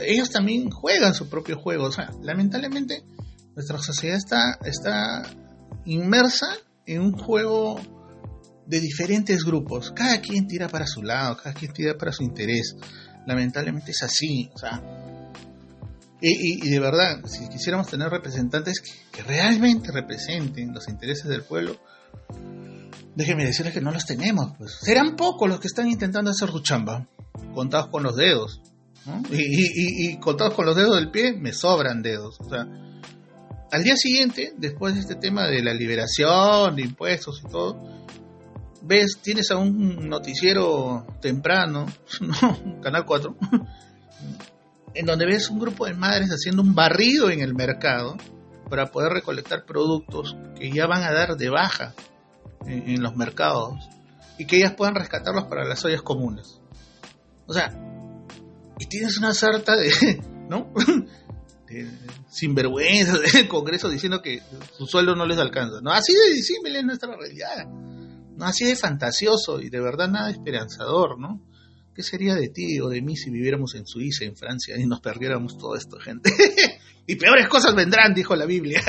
ellos 0.02 0.30
también 0.32 0.70
juegan 0.72 1.14
su 1.14 1.30
propio 1.30 1.58
juego. 1.58 1.86
O 1.86 1.92
sea, 1.92 2.12
lamentablemente 2.22 3.04
nuestra 3.56 3.78
sociedad 3.80 4.18
está, 4.18 4.60
está 4.64 5.24
inmersa 5.86 6.48
en 6.86 7.02
un 7.02 7.12
juego 7.14 7.80
de 8.66 8.80
diferentes 8.80 9.44
grupos. 9.44 9.92
Cada 9.92 10.20
quien 10.22 10.48
tira 10.48 10.68
para 10.68 10.88
su 10.88 11.04
lado, 11.04 11.38
cada 11.38 11.54
quien 11.54 11.72
tira 11.72 11.98
para 11.98 12.12
su 12.12 12.24
interés. 12.24 12.76
Lamentablemente 13.28 13.92
es 13.92 14.04
así. 14.04 14.50
O 14.54 14.58
sea, 14.58 14.82
y, 16.22 16.70
de 16.70 16.80
verdad, 16.80 17.24
si 17.26 17.48
quisiéramos 17.50 17.88
tener 17.88 18.10
representantes 18.10 18.82
que, 19.12 19.22
realmente 19.24 19.92
representen 19.92 20.74
los 20.74 20.88
intereses 20.88 21.26
del 21.26 21.44
pueblo, 21.44 21.78
déjenme 23.16 23.46
decirles 23.46 23.74
que 23.74 23.82
no 23.82 23.92
los 23.92 24.06
tenemos. 24.06 24.54
Pues. 24.58 24.78
Serán 24.82 25.16
pocos 25.16 25.48
los 25.48 25.60
que 25.60 25.68
están 25.68 25.88
intentando 25.88 26.32
hacer 26.32 26.50
su 26.50 26.62
chamba. 26.62 27.08
Contados 27.56 27.88
con 27.88 28.04
los 28.04 28.16
dedos. 28.16 28.62
Y, 29.32 30.10
y, 30.12 30.20
contados 30.20 30.56
con 30.56 30.66
los 30.66 30.76
dedos 30.76 30.96
del 30.96 31.12
pie, 31.12 31.34
me 31.34 31.54
sobran 31.54 32.02
dedos. 32.02 32.40
O 32.40 32.50
sea, 32.50 32.68
al 33.72 33.84
día 33.84 33.96
siguiente, 33.96 34.54
después 34.58 34.96
de 34.96 35.02
este 35.02 35.16
tema 35.16 35.48
de 35.48 35.62
la 35.62 35.74
liberación 35.74 36.76
de 36.76 36.84
impuestos 36.84 37.42
y 37.46 37.52
todo, 37.52 37.82
ves, 38.82 39.20
tienes 39.22 39.52
a 39.52 39.58
un 39.58 40.08
noticiero 40.08 41.06
temprano, 41.22 41.86
¿no? 42.22 42.82
Canal 42.82 43.06
4, 43.06 43.36
en 44.94 45.06
donde 45.06 45.26
ves 45.26 45.50
un 45.50 45.60
grupo 45.60 45.86
de 45.86 45.94
madres 45.94 46.30
haciendo 46.30 46.62
un 46.62 46.74
barrido 46.74 47.30
en 47.30 47.42
el 47.42 47.54
mercado 47.54 48.18
para 48.70 48.88
poder 48.88 49.12
recolectar 49.12 49.66
productos 49.66 50.36
que 50.58 50.72
ya 50.72 50.88
van 50.88 51.04
a 51.04 51.12
dar 51.12 51.36
de 51.36 51.50
baja 51.50 51.94
en, 52.66 53.02
los 53.02 53.16
mercados 53.16 53.90
y 54.38 54.46
que 54.46 54.58
ellas 54.58 54.74
puedan 54.74 54.96
rescatarlos 54.96 55.46
para 55.46 55.66
las 55.66 55.84
ollas 55.86 56.02
comunes. 56.02 56.62
O 57.48 57.54
sea, 57.54 57.72
y 58.80 58.86
tienes 58.88 59.18
una 59.18 59.34
sarta 59.34 59.76
de, 59.76 59.92
¿no? 60.50 60.74
De 61.68 61.90
sinvergüenza 62.30 63.18
del 63.34 63.48
Congreso 63.48 63.90
diciendo 63.90 64.22
que 64.22 64.40
su 64.78 64.86
sueldo 64.86 65.16
no 65.16 65.26
les 65.26 65.40
alcanza. 65.40 65.82
No, 65.82 65.92
así 65.92 66.14
de 66.14 66.36
disímil 66.36 66.76
es 66.76 66.84
nuestra 66.84 67.16
realidad. 67.16 67.66
No, 67.66 68.46
así 68.46 68.66
de 68.66 68.76
fantasioso 68.76 69.60
y 69.60 69.70
de 69.70 69.80
verdad 69.80 70.08
nada 70.08 70.30
esperanzador, 70.30 71.20
¿no? 71.20 71.42
¿Qué 71.96 72.04
sería 72.04 72.36
de 72.36 72.50
ti 72.50 72.80
o 72.82 72.90
de 72.90 73.02
mí 73.02 73.16
si 73.16 73.32
viviéramos 73.32 73.74
en 73.74 73.88
Suiza, 73.88 74.26
en 74.26 74.36
Francia 74.36 74.78
y 74.78 74.86
nos 74.86 75.02
perdiéramos 75.02 75.58
todo 75.58 75.76
esto, 75.76 75.98
gente? 75.98 76.30
y 77.08 77.16
peores 77.16 77.48
cosas 77.48 77.74
vendrán, 77.74 78.14
dijo 78.14 78.36
la 78.36 78.46
Biblia. 78.46 78.84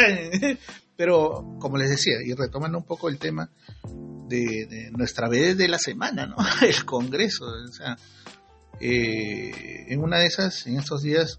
Pero, 0.97 1.57
como 1.59 1.77
les 1.77 1.91
decía, 1.91 2.15
y 2.25 2.35
retomando 2.35 2.79
un 2.79 2.85
poco 2.85 3.09
el 3.09 3.19
tema 3.19 3.51
de, 4.29 4.91
nuestra 4.93 5.29
vez 5.29 5.57
de 5.57 5.69
la 5.69 5.79
semana, 5.79 6.27
¿no? 6.27 6.37
El 6.63 6.85
Congreso. 6.85 7.47
O 7.47 7.73
sea, 7.73 7.97
eh, 8.81 9.87
en 9.89 10.03
una 10.03 10.19
de 10.19 10.27
esas, 10.27 10.67
en 10.67 10.79
estos 10.79 11.03
días, 11.03 11.39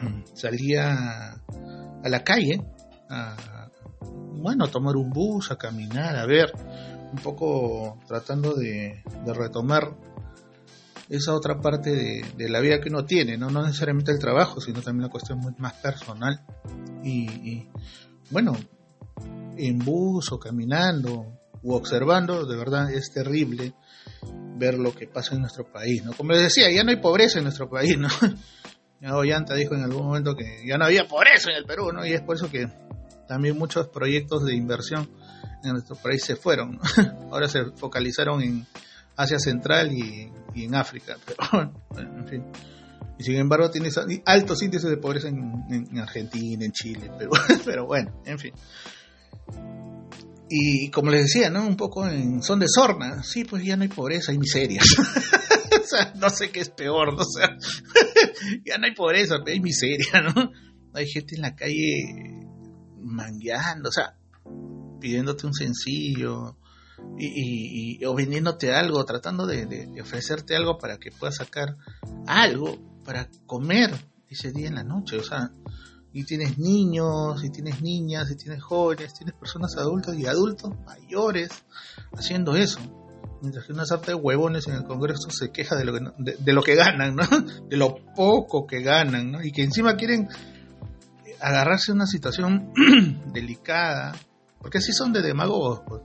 salía 0.34 1.32
a 2.02 2.08
la 2.08 2.24
calle 2.24 2.62
a, 3.08 3.68
bueno, 4.00 4.64
a 4.64 4.70
tomar 4.70 4.96
un 4.96 5.10
bus, 5.10 5.50
a 5.50 5.56
caminar, 5.56 6.16
a 6.16 6.26
ver, 6.26 6.52
un 7.12 7.18
poco 7.22 7.98
tratando 8.06 8.54
de, 8.54 9.02
retomar 9.26 9.96
esa 11.08 11.34
otra 11.34 11.60
parte 11.60 11.90
de, 12.36 12.48
la 12.48 12.60
vida 12.60 12.80
que 12.80 12.88
uno 12.88 13.04
tiene, 13.04 13.36
¿no? 13.36 13.50
no 13.50 13.62
necesariamente 13.62 14.12
el 14.12 14.18
trabajo, 14.18 14.60
sino 14.60 14.80
también 14.80 15.04
la 15.04 15.10
cuestión 15.10 15.38
muy 15.38 15.52
más 15.58 15.74
personal. 15.74 16.40
y, 17.02 17.68
bueno, 18.30 18.56
en 19.56 19.78
bus 19.78 20.32
o 20.32 20.38
caminando 20.38 21.26
o 21.62 21.74
observando, 21.74 22.46
de 22.46 22.56
verdad 22.56 22.90
es 22.92 23.12
terrible 23.12 23.74
ver 24.60 24.78
lo 24.78 24.94
que 24.94 25.08
pasa 25.08 25.34
en 25.34 25.40
nuestro 25.40 25.64
país, 25.64 26.04
¿no? 26.04 26.12
Como 26.12 26.32
les 26.32 26.42
decía, 26.42 26.70
ya 26.70 26.84
no 26.84 26.90
hay 26.90 26.98
pobreza 26.98 27.38
en 27.38 27.44
nuestro 27.44 27.68
país, 27.68 27.98
¿no? 27.98 28.08
Ya 29.02 29.16
Ollanta 29.16 29.54
dijo 29.54 29.74
en 29.74 29.82
algún 29.82 30.04
momento 30.04 30.36
que 30.36 30.62
ya 30.62 30.76
no 30.76 30.84
había 30.84 31.08
pobreza 31.08 31.50
en 31.50 31.56
el 31.56 31.64
Perú, 31.64 31.90
¿no? 31.90 32.04
Y 32.04 32.12
es 32.12 32.20
por 32.20 32.36
eso 32.36 32.50
que 32.50 32.68
también 33.26 33.56
muchos 33.56 33.88
proyectos 33.88 34.44
de 34.44 34.54
inversión 34.54 35.08
en 35.64 35.70
nuestro 35.70 35.96
país 35.96 36.22
se 36.22 36.36
fueron, 36.36 36.72
¿no? 36.72 36.80
Ahora 37.32 37.48
se 37.48 37.64
focalizaron 37.76 38.42
en 38.42 38.66
Asia 39.16 39.38
Central 39.38 39.90
y, 39.90 40.30
en 40.54 40.74
África, 40.74 41.16
pero 41.24 41.72
bueno, 41.90 42.16
en 42.18 42.28
fin. 42.28 42.44
Y 43.18 43.22
sin 43.22 43.36
embargo 43.36 43.70
tiene 43.70 43.88
altos 44.26 44.62
índices 44.62 44.90
de 44.90 44.98
pobreza 44.98 45.28
en, 45.28 45.98
Argentina, 45.98 46.62
en 46.62 46.72
Chile, 46.72 47.10
pero 47.64 47.86
bueno, 47.86 48.20
en 48.26 48.38
fin. 48.38 48.52
Y 50.52 50.90
como 50.90 51.12
les 51.12 51.26
decía, 51.26 51.48
¿no? 51.48 51.64
Un 51.64 51.76
poco 51.76 52.08
en 52.08 52.42
son 52.42 52.58
de 52.58 52.66
sorna. 52.68 53.22
Sí, 53.22 53.44
pues 53.44 53.64
ya 53.64 53.76
no 53.76 53.84
hay 53.84 53.88
pobreza, 53.88 54.32
hay 54.32 54.38
miseria. 54.38 54.82
o 55.82 55.86
sea, 55.86 56.12
no 56.16 56.28
sé 56.28 56.50
qué 56.50 56.60
es 56.60 56.70
peor, 56.70 57.14
¿no? 57.14 57.22
O 57.22 57.26
ya 58.66 58.76
no 58.76 58.86
hay 58.86 58.94
pobreza, 58.94 59.36
hay 59.46 59.60
miseria, 59.60 60.20
¿no? 60.22 60.50
Hay 60.92 61.06
gente 61.06 61.36
en 61.36 61.42
la 61.42 61.54
calle 61.54 62.40
mangueando, 62.98 63.90
o 63.90 63.92
sea, 63.92 64.16
pidiéndote 65.00 65.46
un 65.46 65.54
sencillo 65.54 66.56
y, 67.18 68.04
o 68.04 68.14
vendiéndote 68.14 68.72
algo, 68.72 69.04
tratando 69.04 69.46
de, 69.46 69.88
ofrecerte 70.00 70.56
algo 70.56 70.78
para 70.78 70.98
que 70.98 71.10
puedas 71.10 71.36
sacar 71.36 71.76
algo 72.26 72.78
para 73.04 73.28
comer 73.46 73.90
ese 74.28 74.52
día 74.52 74.68
en 74.68 74.74
la 74.76 74.84
noche, 74.84 75.16
o 75.16 75.24
sea, 75.24 75.52
y 76.12 76.24
tienes 76.24 76.58
niños, 76.58 77.42
y 77.44 77.50
tienes 77.50 77.82
niñas, 77.82 78.30
y 78.30 78.36
tienes 78.36 78.62
jóvenes, 78.62 79.14
tienes 79.14 79.34
personas 79.34 79.76
adultas 79.76 80.16
y 80.16 80.26
adultos 80.26 80.72
mayores 80.84 81.50
haciendo 82.12 82.56
eso. 82.56 82.80
Mientras 83.42 83.64
que 83.64 83.72
una 83.72 83.86
sarta 83.86 84.08
de 84.08 84.14
huevones 84.14 84.66
en 84.68 84.74
el 84.74 84.84
Congreso 84.84 85.30
se 85.30 85.50
queja 85.50 85.76
de 85.76 85.84
lo 85.84 85.94
que, 85.94 86.00
de, 86.18 86.52
lo 86.52 86.62
que 86.62 86.74
ganan, 86.74 87.16
¿no? 87.16 87.22
De 87.68 87.76
lo 87.76 87.96
poco 88.14 88.66
que 88.66 88.82
ganan, 88.82 89.32
¿no? 89.32 89.42
Y 89.42 89.52
que 89.52 89.62
encima 89.62 89.96
quieren 89.96 90.28
agarrarse 91.40 91.92
a 91.92 91.94
una 91.94 92.06
situación 92.06 92.72
delicada, 93.32 94.14
porque 94.58 94.78
así 94.78 94.92
son 94.92 95.12
de 95.12 95.22
demagogos, 95.22 95.80
pues. 95.86 96.02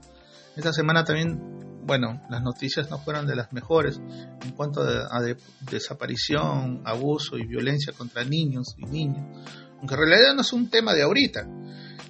Esta 0.56 0.72
semana 0.72 1.04
también, 1.04 1.82
bueno, 1.84 2.22
las 2.30 2.42
noticias 2.42 2.88
no 2.88 2.98
fueron 2.98 3.26
de 3.26 3.36
las 3.36 3.52
mejores 3.52 4.00
en 4.42 4.52
cuanto 4.52 4.80
a, 4.80 5.20
desaparición, 5.70 6.80
abuso 6.86 7.36
y 7.36 7.46
violencia 7.46 7.92
contra 7.92 8.24
niños 8.24 8.74
y 8.78 8.86
niñas 8.86 9.26
aunque 9.78 9.94
en 9.94 10.00
realidad 10.00 10.34
no 10.34 10.42
es 10.42 10.52
un 10.52 10.70
tema 10.70 10.94
de 10.94 11.02
ahorita. 11.02 11.46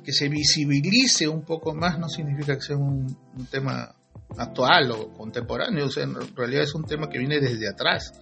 Que 0.05 0.13
se 0.13 0.29
visibilice 0.29 1.27
un 1.27 1.43
poco 1.43 1.75
más 1.75 1.99
no 1.99 2.09
significa 2.09 2.55
que 2.55 2.63
sea 2.63 2.77
un, 2.77 3.17
tema 3.51 3.95
actual 4.39 4.91
o 4.93 5.13
contemporáneo, 5.13 5.87
o 5.87 5.91
sea, 5.91 6.05
en 6.05 6.15
realidad 6.37 6.63
es 6.63 6.75
un 6.75 6.85
tema 6.85 7.09
que 7.09 7.19
viene 7.19 7.41
desde 7.41 7.69
atrás. 7.69 8.13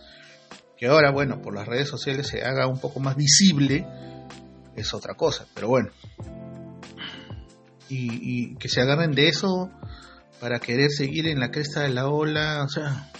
Que 0.76 0.86
ahora, 0.86 1.10
bueno, 1.10 1.40
por 1.42 1.54
las 1.54 1.66
redes 1.66 1.88
sociales 1.88 2.26
se 2.26 2.42
haga 2.42 2.66
un 2.66 2.80
poco 2.80 3.00
más 3.00 3.16
visible, 3.16 3.86
es 4.74 4.94
otra 4.94 5.14
cosa, 5.14 5.46
pero 5.54 5.68
bueno. 5.68 5.90
Y, 7.88 8.08
y 8.22 8.56
que 8.56 8.68
se 8.68 8.80
agarren 8.80 9.12
de 9.12 9.28
eso 9.28 9.70
para 10.40 10.58
querer 10.58 10.90
seguir 10.90 11.28
en 11.28 11.38
la 11.38 11.50
cresta 11.50 11.82
de 11.82 11.90
la 11.90 12.08
ola, 12.08 12.64
o 12.64 12.68
sea, 12.68 13.10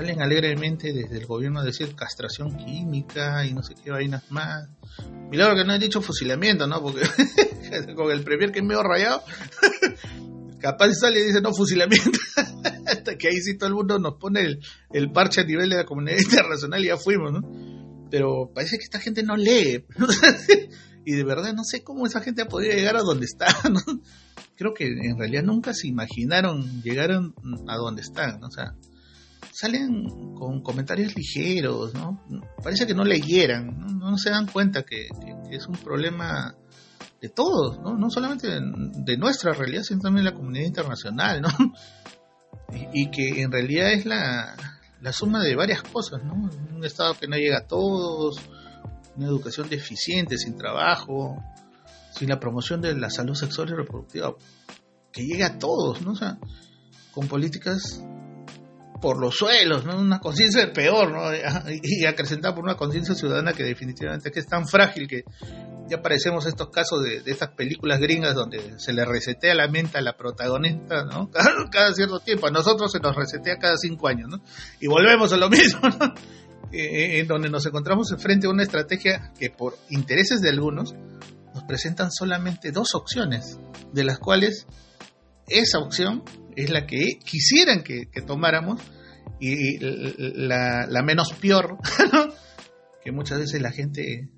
salen 0.00 0.22
alegremente 0.22 0.94
desde 0.94 1.18
el 1.18 1.26
gobierno 1.26 1.60
a 1.60 1.62
decir 1.62 1.94
castración 1.94 2.56
química 2.56 3.44
y 3.44 3.52
no 3.52 3.62
sé 3.62 3.74
qué 3.74 3.90
vainas 3.90 4.30
más. 4.30 4.66
Milagro 5.30 5.56
que 5.56 5.64
no 5.66 5.74
he 5.74 5.78
dicho 5.78 6.00
fusilamiento, 6.00 6.66
¿no? 6.66 6.80
Porque 6.80 7.02
con 7.94 8.10
el 8.10 8.22
premier 8.22 8.50
que 8.50 8.60
es 8.60 8.64
medio 8.64 8.82
rayado, 8.82 9.22
capaz 10.58 10.94
sale 10.94 11.20
y 11.20 11.24
dice 11.24 11.42
no 11.42 11.52
fusilamiento. 11.52 12.18
Hasta 12.86 13.18
que 13.18 13.28
ahí 13.28 13.42
sí 13.42 13.58
todo 13.58 13.68
el 13.68 13.74
mundo 13.74 13.98
nos 13.98 14.14
pone 14.18 14.58
el, 14.90 15.12
parche 15.12 15.42
a 15.42 15.44
nivel 15.44 15.68
de 15.68 15.76
la 15.76 15.84
comunidad 15.84 16.18
internacional 16.18 16.82
y 16.82 16.86
ya 16.86 16.96
fuimos, 16.96 17.32
¿no? 17.32 18.08
Pero 18.10 18.50
parece 18.54 18.78
que 18.78 18.84
esta 18.84 19.00
gente 19.00 19.22
no 19.22 19.36
lee. 19.36 19.84
y 21.04 21.12
de 21.12 21.24
verdad 21.24 21.52
no 21.52 21.62
sé 21.62 21.84
cómo 21.84 22.06
esa 22.06 22.22
gente 22.22 22.40
ha 22.40 22.48
podido 22.48 22.72
llegar 22.72 22.96
a 22.96 23.02
donde 23.02 23.26
está, 23.26 23.54
¿no? 23.68 23.80
Creo 24.56 24.72
que 24.72 24.86
en 24.86 25.18
realidad 25.18 25.42
nunca 25.42 25.74
se 25.74 25.88
imaginaron 25.88 26.82
llegar 26.82 27.10
a 27.10 27.76
donde 27.76 28.00
están, 28.00 28.40
¿no? 28.40 28.46
O 28.46 28.50
sea, 28.50 28.74
salen 29.52 30.34
con 30.34 30.62
comentarios 30.62 31.14
ligeros, 31.16 31.94
¿no? 31.94 32.24
Parece 32.62 32.86
que 32.86 32.94
no 32.94 33.04
leyeran, 33.04 33.78
no, 33.78 34.10
no 34.10 34.18
se 34.18 34.30
dan 34.30 34.46
cuenta 34.46 34.82
que, 34.82 35.08
es 35.50 35.66
un 35.66 35.76
problema 35.76 36.54
de 37.20 37.28
todos, 37.28 37.78
¿no? 37.80 37.96
No 37.96 38.10
solamente 38.10 38.48
de, 38.48 39.16
nuestra 39.16 39.52
realidad, 39.52 39.82
sino 39.82 40.00
también 40.00 40.24
de 40.24 40.30
la 40.30 40.36
comunidad 40.36 40.66
internacional, 40.66 41.42
¿no? 41.42 41.48
Y, 42.92 43.10
que 43.10 43.42
en 43.42 43.50
realidad 43.50 43.90
es 43.90 44.06
la, 44.06 44.54
la, 45.00 45.12
suma 45.12 45.42
de 45.42 45.56
varias 45.56 45.82
cosas, 45.82 46.22
¿no? 46.22 46.34
Un 46.34 46.84
Estado 46.84 47.14
que 47.14 47.26
no 47.26 47.36
llega 47.36 47.58
a 47.58 47.66
todos, 47.66 48.40
una 49.16 49.26
educación 49.26 49.68
deficiente, 49.68 50.38
sin 50.38 50.56
trabajo, 50.56 51.36
sin 52.12 52.28
la 52.28 52.38
promoción 52.38 52.80
de 52.80 52.94
la 52.94 53.10
salud 53.10 53.34
sexual 53.34 53.70
y 53.70 53.74
reproductiva, 53.74 54.34
que 55.10 55.24
llega 55.24 55.46
a 55.46 55.58
todos, 55.58 56.00
¿no? 56.02 56.12
O 56.12 56.14
sea, 56.14 56.38
con 57.10 57.26
políticas 57.26 58.00
por 59.00 59.18
los 59.18 59.34
suelos, 59.36 59.84
¿no? 59.84 59.98
Una 59.98 60.20
conciencia 60.20 60.72
peor, 60.72 61.10
¿no? 61.10 61.32
Y 61.82 62.04
acrecentada 62.04 62.54
por 62.54 62.64
una 62.64 62.76
conciencia 62.76 63.14
ciudadana 63.14 63.52
que 63.52 63.64
definitivamente 63.64 64.30
es 64.34 64.46
tan 64.46 64.66
frágil 64.66 65.08
que 65.08 65.24
ya 65.88 66.02
parecemos 66.02 66.46
estos 66.46 66.70
casos 66.70 67.02
de, 67.02 67.22
estas 67.26 67.50
películas 67.50 67.98
gringas 67.98 68.34
donde 68.34 68.78
se 68.78 68.92
le 68.92 69.04
resetea 69.04 69.54
la 69.54 69.68
mente 69.68 69.98
a 69.98 70.02
la 70.02 70.16
protagonista, 70.16 71.04
¿no? 71.04 71.30
Cada, 71.70 71.92
cierto 71.94 72.20
tiempo. 72.20 72.46
A 72.46 72.50
nosotros 72.50 72.92
se 72.92 73.00
nos 73.00 73.16
resetea 73.16 73.58
cada 73.58 73.76
cinco 73.76 74.06
años, 74.06 74.28
¿no? 74.28 74.42
Y 74.80 74.86
volvemos 74.86 75.32
a 75.32 75.36
lo 75.36 75.50
mismo, 75.50 75.80
¿no? 75.82 76.14
Eh, 76.72 77.18
en 77.18 77.26
donde 77.26 77.50
nos 77.50 77.66
encontramos 77.66 78.14
frente 78.18 78.46
a 78.46 78.50
una 78.50 78.62
estrategia 78.62 79.32
que 79.38 79.50
por 79.50 79.76
intereses 79.88 80.40
de 80.40 80.50
algunos 80.50 80.94
nos 81.52 81.64
presentan 81.64 82.12
solamente 82.12 82.70
dos 82.70 82.94
opciones, 82.94 83.58
de 83.92 84.04
las 84.04 84.20
cuales 84.20 84.66
esa 85.48 85.80
opción 85.80 86.22
es 86.56 86.70
la 86.70 86.86
que 86.86 87.18
quisieran 87.24 87.82
que, 87.82 88.06
tomáramos 88.26 88.80
y 89.38 89.78
la, 89.78 91.02
menos 91.04 91.32
peor, 91.34 91.78
que 93.04 93.12
muchas 93.12 93.38
veces 93.38 93.60
la 93.60 93.72
gente 93.72 94.30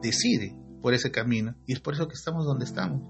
decide 0.00 0.56
por 0.80 0.94
ese 0.94 1.10
camino 1.10 1.54
y 1.66 1.72
es 1.72 1.80
por 1.80 1.94
eso 1.94 2.08
que 2.08 2.14
estamos 2.14 2.44
donde 2.44 2.64
estamos. 2.64 3.02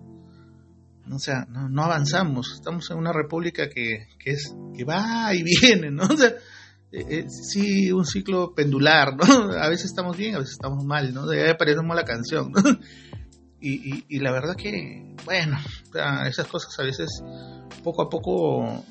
O 1.11 1.19
sea, 1.19 1.47
no, 1.49 1.83
avanzamos, 1.83 2.53
estamos 2.55 2.89
en 2.91 2.99
una 2.99 3.13
república 3.13 3.69
que, 3.69 4.07
es, 4.25 4.55
que 4.77 4.85
va 4.85 5.35
y 5.35 5.43
viene, 5.43 5.91
¿no? 5.91 6.05
eh, 6.93 7.07
eh, 7.09 7.27
sí 7.29 7.91
un 7.91 8.07
ciclo 8.07 8.55
pendular, 8.55 9.17
¿no? 9.17 9.25
A 9.59 9.69
veces 9.69 9.87
estamos 9.87 10.17
bien, 10.17 10.37
a 10.37 10.39
veces 10.39 10.53
estamos 10.53 10.85
mal, 10.85 11.13
¿no? 11.13 11.27
De 11.27 11.43
ahí 11.43 11.51
aparecemos 11.51 11.97
la 11.97 12.05
canción, 12.05 12.53
¿no? 12.53 12.63
Y, 13.65 14.19
la 14.19 14.33
verdad 14.33 14.57
que, 14.57 15.15
bueno, 15.25 15.57
esas 16.27 16.49
cosas 16.49 16.77
a 16.81 16.83
veces 16.83 17.23
poco 17.85 18.03
a 18.03 18.09
poco 18.09 18.85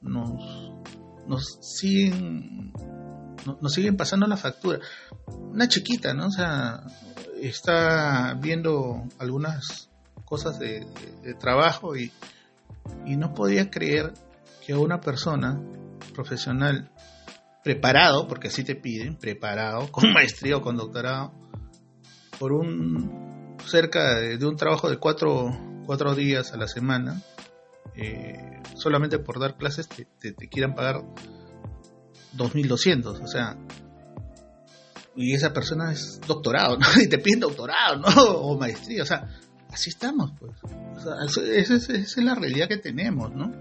nos, 0.00 0.72
nos 1.26 1.58
siguen 1.60 2.72
nos 3.60 3.72
siguen 3.72 3.96
pasando 3.96 4.26
la 4.26 4.36
factura. 4.36 4.80
Una 5.26 5.68
chiquita, 5.68 6.14
¿no? 6.14 6.26
O 6.28 6.30
sea, 6.30 6.82
está 7.40 8.34
viendo 8.40 9.02
algunas 9.18 9.90
cosas 10.24 10.58
de, 10.58 10.86
trabajo 11.38 11.96
y, 11.96 12.10
y 13.04 13.16
no 13.16 13.34
podía 13.34 13.70
creer 13.70 14.12
que 14.64 14.74
una 14.74 15.00
persona 15.00 15.60
profesional 16.14 16.90
preparado, 17.62 18.26
porque 18.26 18.48
así 18.48 18.64
te 18.64 18.74
piden, 18.74 19.16
preparado, 19.16 19.90
con 19.90 20.12
maestría 20.12 20.56
o 20.56 20.62
con 20.62 20.76
doctorado, 20.76 21.32
por 22.38 22.52
un 22.52 23.33
cerca 23.66 24.20
de, 24.20 24.44
un 24.46 24.56
trabajo 24.56 24.90
de 24.90 24.98
cuatro, 24.98 25.50
cuatro, 25.86 26.14
días 26.14 26.52
a 26.52 26.56
la 26.56 26.68
semana, 26.68 27.20
eh, 27.94 28.62
solamente 28.74 29.18
por 29.18 29.38
dar 29.38 29.56
clases 29.56 29.88
te, 29.88 30.06
te, 30.32 30.48
quieran 30.48 30.74
pagar 30.74 31.02
2.200, 32.36 33.22
o 33.22 33.26
sea, 33.26 33.56
y 35.16 35.34
esa 35.34 35.52
persona 35.52 35.92
es 35.92 36.20
doctorado, 36.26 36.76
¿no? 36.76 36.86
Y 37.02 37.08
te 37.08 37.18
piden 37.18 37.40
doctorado, 37.40 37.98
¿no? 37.98 38.08
O 38.08 38.58
maestría, 38.58 39.02
o 39.02 39.06
sea, 39.06 39.28
así 39.70 39.90
estamos, 39.90 40.32
pues. 40.38 40.52
O 40.64 41.00
sea, 41.00 41.44
esa, 41.52 41.74
es, 41.74 42.16
la 42.18 42.34
realidad 42.34 42.68
que 42.68 42.78
tenemos, 42.78 43.32
¿no? 43.32 43.52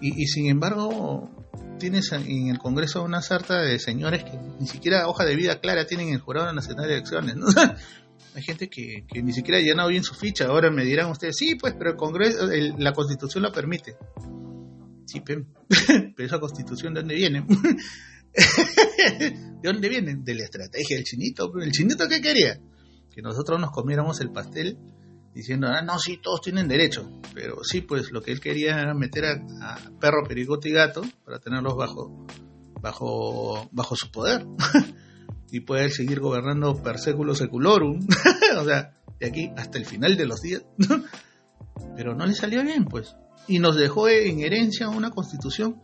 Y, 0.00 0.22
y 0.22 0.26
sin 0.26 0.48
embargo, 0.48 1.30
tienes 1.78 2.12
en 2.12 2.48
el 2.48 2.58
Congreso 2.58 3.02
una 3.02 3.22
sarta 3.22 3.60
de 3.60 3.78
señores 3.78 4.24
que 4.24 4.38
ni 4.60 4.66
siquiera 4.66 5.08
hoja 5.08 5.24
de 5.24 5.36
vida 5.36 5.60
clara 5.60 5.86
tienen 5.86 6.08
en 6.08 6.14
el 6.14 6.20
Jurado 6.20 6.52
Nacional 6.52 6.86
de 6.86 6.94
Elecciones. 6.94 7.36
¿no? 7.36 7.46
Hay 8.34 8.42
gente 8.42 8.68
que, 8.68 9.04
ni 9.22 9.32
siquiera 9.32 9.58
ha 9.58 9.62
llenado 9.62 9.88
bien 9.88 10.04
su 10.04 10.14
ficha. 10.14 10.46
Ahora 10.46 10.70
me 10.70 10.84
dirán 10.84 11.10
ustedes, 11.10 11.36
sí, 11.36 11.54
pues, 11.54 11.74
pero 11.74 11.90
el 11.90 11.96
Congreso, 11.96 12.46
la 12.78 12.92
Constitución 12.92 13.42
lo 13.42 13.52
permite. 13.52 13.96
Sí, 15.06 15.20
pero, 15.24 15.44
esa 16.18 16.38
Constitución, 16.38 16.94
¿de 16.94 17.00
dónde 17.00 17.14
viene? 17.14 17.46
¿De 19.18 19.32
dónde 19.62 19.88
viene? 19.88 20.16
De 20.16 20.34
la 20.34 20.44
estrategia 20.44 20.96
del 20.96 21.04
chinito. 21.04 21.50
¿El 21.60 21.72
chinito 21.72 22.08
qué 22.08 22.20
quería? 22.20 22.60
Que 23.10 23.22
nosotros 23.22 23.60
nos 23.60 23.70
comiéramos 23.70 24.20
el 24.20 24.30
pastel 24.30 24.78
diciendo, 25.34 25.68
ah, 25.68 25.82
no, 25.82 25.98
sí, 25.98 26.18
todos 26.22 26.42
tienen 26.42 26.68
derecho. 26.68 27.20
Pero 27.34 27.64
sí, 27.64 27.80
pues 27.80 28.12
lo 28.12 28.22
que 28.22 28.32
él 28.32 28.40
quería 28.40 28.80
era 28.80 28.94
meter 28.94 29.24
a, 29.24 29.76
perro, 30.00 30.24
pericote 30.26 30.68
y 30.68 30.72
gato 30.72 31.02
para 31.24 31.38
tenerlos 31.38 31.76
bajo, 31.76 32.26
bajo, 32.80 33.68
bajo 33.72 33.96
su 33.96 34.10
poder. 34.10 34.46
y 35.50 35.60
poder 35.60 35.90
seguir 35.90 36.20
gobernando 36.20 36.82
per 36.82 36.98
seculo 36.98 37.34
seculorum. 37.34 38.00
o 38.58 38.64
sea, 38.64 38.94
de 39.18 39.26
aquí 39.26 39.52
hasta 39.56 39.78
el 39.78 39.86
final 39.86 40.16
de 40.16 40.26
los 40.26 40.40
días. 40.40 40.62
Pero 41.96 42.14
no 42.14 42.26
le 42.26 42.34
salió 42.34 42.62
bien, 42.62 42.84
pues. 42.84 43.16
Y 43.46 43.58
nos 43.58 43.76
dejó 43.76 44.08
en 44.08 44.40
herencia 44.40 44.88
una 44.88 45.10
constitución 45.10 45.80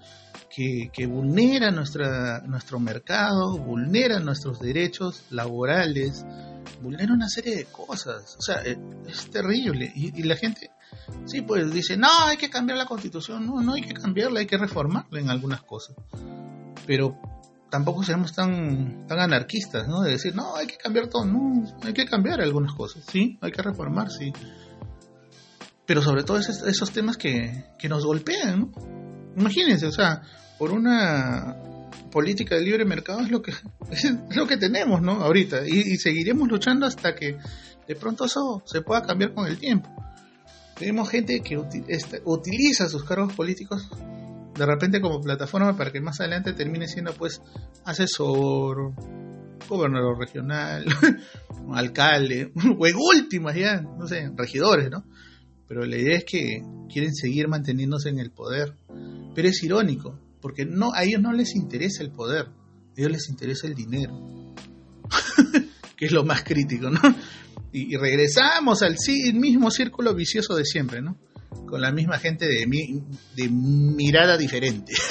que, 0.55 0.91
que, 0.93 1.07
vulnera 1.07 1.71
nuestra, 1.71 2.41
nuestro 2.43 2.79
mercado, 2.79 3.57
vulnera 3.59 4.21
nuestros 4.21 4.61
derechos 4.61 5.25
laborales, 5.31 6.25
vulnera 6.83 7.13
una 7.13 7.29
serie 7.29 7.57
de 7.57 7.65
cosas. 7.65 8.37
O 8.39 8.43
sea, 8.43 8.63
eh, 8.65 8.79
es, 9.09 9.31
terrible. 9.31 9.91
Y, 9.95 10.23
la 10.25 10.37
gente, 10.37 10.71
sí, 11.25 11.43
pues 11.43 11.73
dice, 11.73 11.97
no, 11.97 12.09
hay 12.27 12.37
que 12.37 12.51
cambiar 12.51 12.79
la 12.79 12.87
constitución. 12.87 13.47
No, 13.47 13.63
no 13.63 13.75
hay 13.75 13.83
que 13.83 13.95
cambiarla, 13.95 14.41
hay 14.41 14.47
que 14.47 14.59
reformarla 14.59 15.21
en 15.21 15.31
algunas 15.31 15.63
cosas. 15.63 15.97
Pero 16.87 17.19
tampoco 17.75 18.05
seremos 18.05 18.33
tan, 18.33 19.05
tan 19.09 19.19
anarquistas, 19.19 19.89
¿no? 19.89 20.03
De 20.03 20.13
decir, 20.13 20.33
no, 20.33 20.55
hay 20.55 20.69
que 20.69 20.77
cambiar 20.77 21.09
todo. 21.09 21.25
Hay 21.83 21.93
que 21.93 22.07
cambiar 22.07 22.41
algunas 22.41 22.73
cosas. 22.73 23.03
Sí, 23.11 23.37
hay 23.41 23.51
que 23.51 23.63
reformar, 23.63 24.13
sí. 24.13 24.33
Pero 25.85 26.01
sobre 26.01 26.23
todo 26.23 26.39
esos, 26.39 26.93
temas 26.93 27.17
que, 27.17 27.65
que 27.77 27.89
nos 27.89 28.05
golpean, 28.07 28.61
¿no? 28.61 28.73
Imagínense, 29.37 29.87
o 29.87 29.91
sea, 29.91 30.23
por 30.57 30.71
una 30.71 31.57
política 32.13 32.55
de 32.55 32.61
libre 32.63 32.85
mercado 32.85 33.23
es 33.23 33.31
lo 33.33 33.43
que 33.43 33.51
es 33.91 34.37
lo 34.37 34.47
que 34.47 34.57
tenemos, 34.57 35.03
¿no? 35.03 35.15
Ahorita 35.25 35.67
y, 35.67 35.97
seguiremos 35.97 36.49
luchando 36.49 36.87
hasta 36.87 37.17
que 37.17 37.39
de 37.89 37.97
pronto 37.97 38.27
eso 38.27 38.63
se 38.67 38.83
pueda 38.83 39.03
cambiar 39.03 39.35
con 39.35 39.49
el 39.49 39.59
tiempo. 39.59 39.91
Tenemos 40.79 41.11
gente 41.11 41.41
que 41.41 41.61
este, 41.89 42.23
utiliza 42.25 42.89
sus 42.89 43.03
cargos 43.03 43.33
políticos 43.33 43.89
de 44.57 44.67
repente 44.67 45.01
como 45.01 45.21
plataforma 45.21 45.77
para 45.77 45.91
que 45.91 46.01
más 46.01 46.21
adelante 46.21 46.53
termine 46.53 46.87
siendo 46.89 47.13
pues 47.15 47.43
asesor, 47.85 48.95
gobernador 49.69 50.19
regional, 50.19 50.85
alcalde, 51.75 52.53
o 52.79 52.87
en 52.87 52.97
últimas 52.97 53.57
ya, 53.57 53.81
no 53.81 54.07
sé, 54.07 54.31
regidores, 54.37 54.91
¿no? 54.91 55.05
Pero 55.67 55.85
la 55.87 55.97
idea 55.97 56.19
es 56.19 56.25
que 56.25 56.63
quieren 56.93 57.15
seguir 57.15 57.49
manteniéndose 57.49 58.11
en 58.11 58.19
el 58.19 58.31
poder. 58.31 58.75
Pero 59.35 59.49
es 59.49 59.63
irónico, 59.63 60.19
porque 60.41 60.65
no, 60.65 60.93
a 60.93 61.05
ellos 61.05 61.21
no 61.21 61.33
les 61.33 61.57
interesa 61.57 62.03
el 62.03 62.11
poder, 62.11 62.47
a 62.47 62.95
ellos 62.97 63.11
les 63.11 63.29
interesa 63.29 63.67
el 63.67 63.75
dinero, 63.75 64.55
que 65.97 66.07
es 66.07 66.13
lo 66.13 66.25
más 66.25 66.45
crítico, 66.45 66.91
¿no? 66.91 67.01
Y, 67.73 67.97
regresamos 67.97 68.83
al 68.83 68.97
mismo 69.35 69.69
círculo 69.71 70.15
vicioso 70.15 70.55
de 70.55 70.65
siempre, 70.65 71.03
¿no? 71.03 71.17
Con 71.67 71.81
la 71.81 71.93
misma 71.93 72.19
gente 72.19 72.47
de, 72.47 72.67
de 73.37 73.49
mirada 73.49 74.37
diferente. 74.37 74.93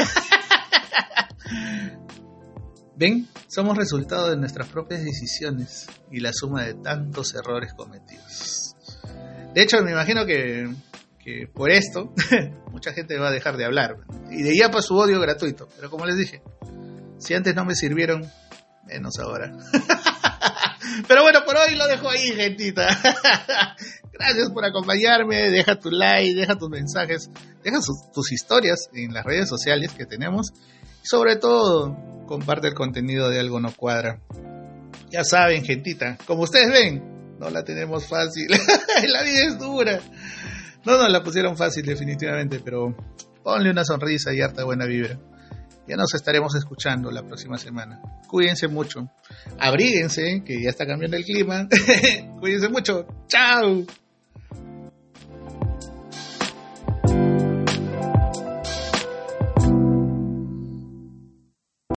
¿Ven? 2.95 3.27
Somos 3.47 3.77
resultado 3.77 4.29
de 4.29 4.37
nuestras 4.37 4.67
propias 4.67 5.03
decisiones 5.03 5.87
y 6.11 6.19
la 6.19 6.31
suma 6.33 6.63
de 6.63 6.75
tantos 6.75 7.33
errores 7.33 7.73
cometidos. 7.73 8.75
De 9.53 9.61
hecho, 9.61 9.81
me 9.83 9.91
imagino 9.91 10.25
que 10.25 10.69
por 11.53 11.71
esto 11.71 12.13
mucha 12.71 12.93
gente 12.93 13.17
va 13.17 13.29
a 13.29 13.31
dejar 13.31 13.57
de 13.57 13.65
hablar. 13.65 13.97
Y 14.29 14.43
de 14.43 14.69
para 14.69 14.81
su 14.81 14.95
odio 14.95 15.19
gratuito. 15.19 15.67
Pero 15.75 15.89
como 15.89 16.05
les 16.05 16.17
dije, 16.17 16.41
si 17.17 17.33
antes 17.33 17.55
no 17.55 17.65
me 17.65 17.75
sirvieron, 17.75 18.29
menos 18.85 19.17
ahora. 19.19 19.51
Pero 21.07 21.23
bueno, 21.23 21.39
por 21.45 21.55
hoy 21.57 21.75
lo 21.75 21.87
dejo 21.87 22.09
ahí, 22.09 22.31
gentita. 22.31 22.87
Gracias 24.13 24.51
por 24.51 24.65
acompañarme. 24.65 25.49
Deja 25.49 25.79
tu 25.79 25.89
like, 25.89 26.35
deja 26.35 26.55
tus 26.55 26.69
mensajes, 26.69 27.29
deja 27.63 27.79
tus 28.13 28.31
historias 28.31 28.89
en 28.93 29.13
las 29.13 29.25
redes 29.25 29.49
sociales 29.49 29.91
que 29.93 30.05
tenemos. 30.05 30.53
Y 31.03 31.07
sobre 31.07 31.35
todo, 31.35 31.97
comparte 32.27 32.67
el 32.67 32.73
contenido 32.73 33.29
de 33.29 33.39
Algo 33.39 33.59
No 33.59 33.73
Cuadra. 33.75 34.19
Ya 35.09 35.23
saben, 35.23 35.63
gentita, 35.63 36.17
como 36.25 36.43
ustedes 36.43 36.69
ven, 36.69 37.37
no 37.39 37.49
la 37.49 37.63
tenemos 37.63 38.07
fácil. 38.07 38.47
la 39.07 39.23
vida 39.23 39.45
es 39.45 39.59
dura. 39.59 39.99
No 40.85 40.97
nos 40.97 41.11
la 41.11 41.23
pusieron 41.23 41.57
fácil 41.57 41.85
definitivamente, 41.85 42.59
pero 42.59 42.95
ponle 43.43 43.69
una 43.69 43.85
sonrisa 43.85 44.33
y 44.33 44.41
harta 44.41 44.63
buena 44.63 44.85
vibra. 44.85 45.19
Ya 45.87 45.95
nos 45.95 46.13
estaremos 46.13 46.55
escuchando 46.55 47.11
la 47.11 47.23
próxima 47.23 47.57
semana. 47.57 48.01
Cuídense 48.27 48.67
mucho. 48.67 49.09
Abríguense, 49.59 50.43
que 50.45 50.61
ya 50.61 50.69
está 50.69 50.85
cambiando 50.85 51.17
el 51.17 51.25
clima. 51.25 51.67
Cuídense 52.39 52.69
mucho. 52.69 53.05
Chao. 53.27 53.85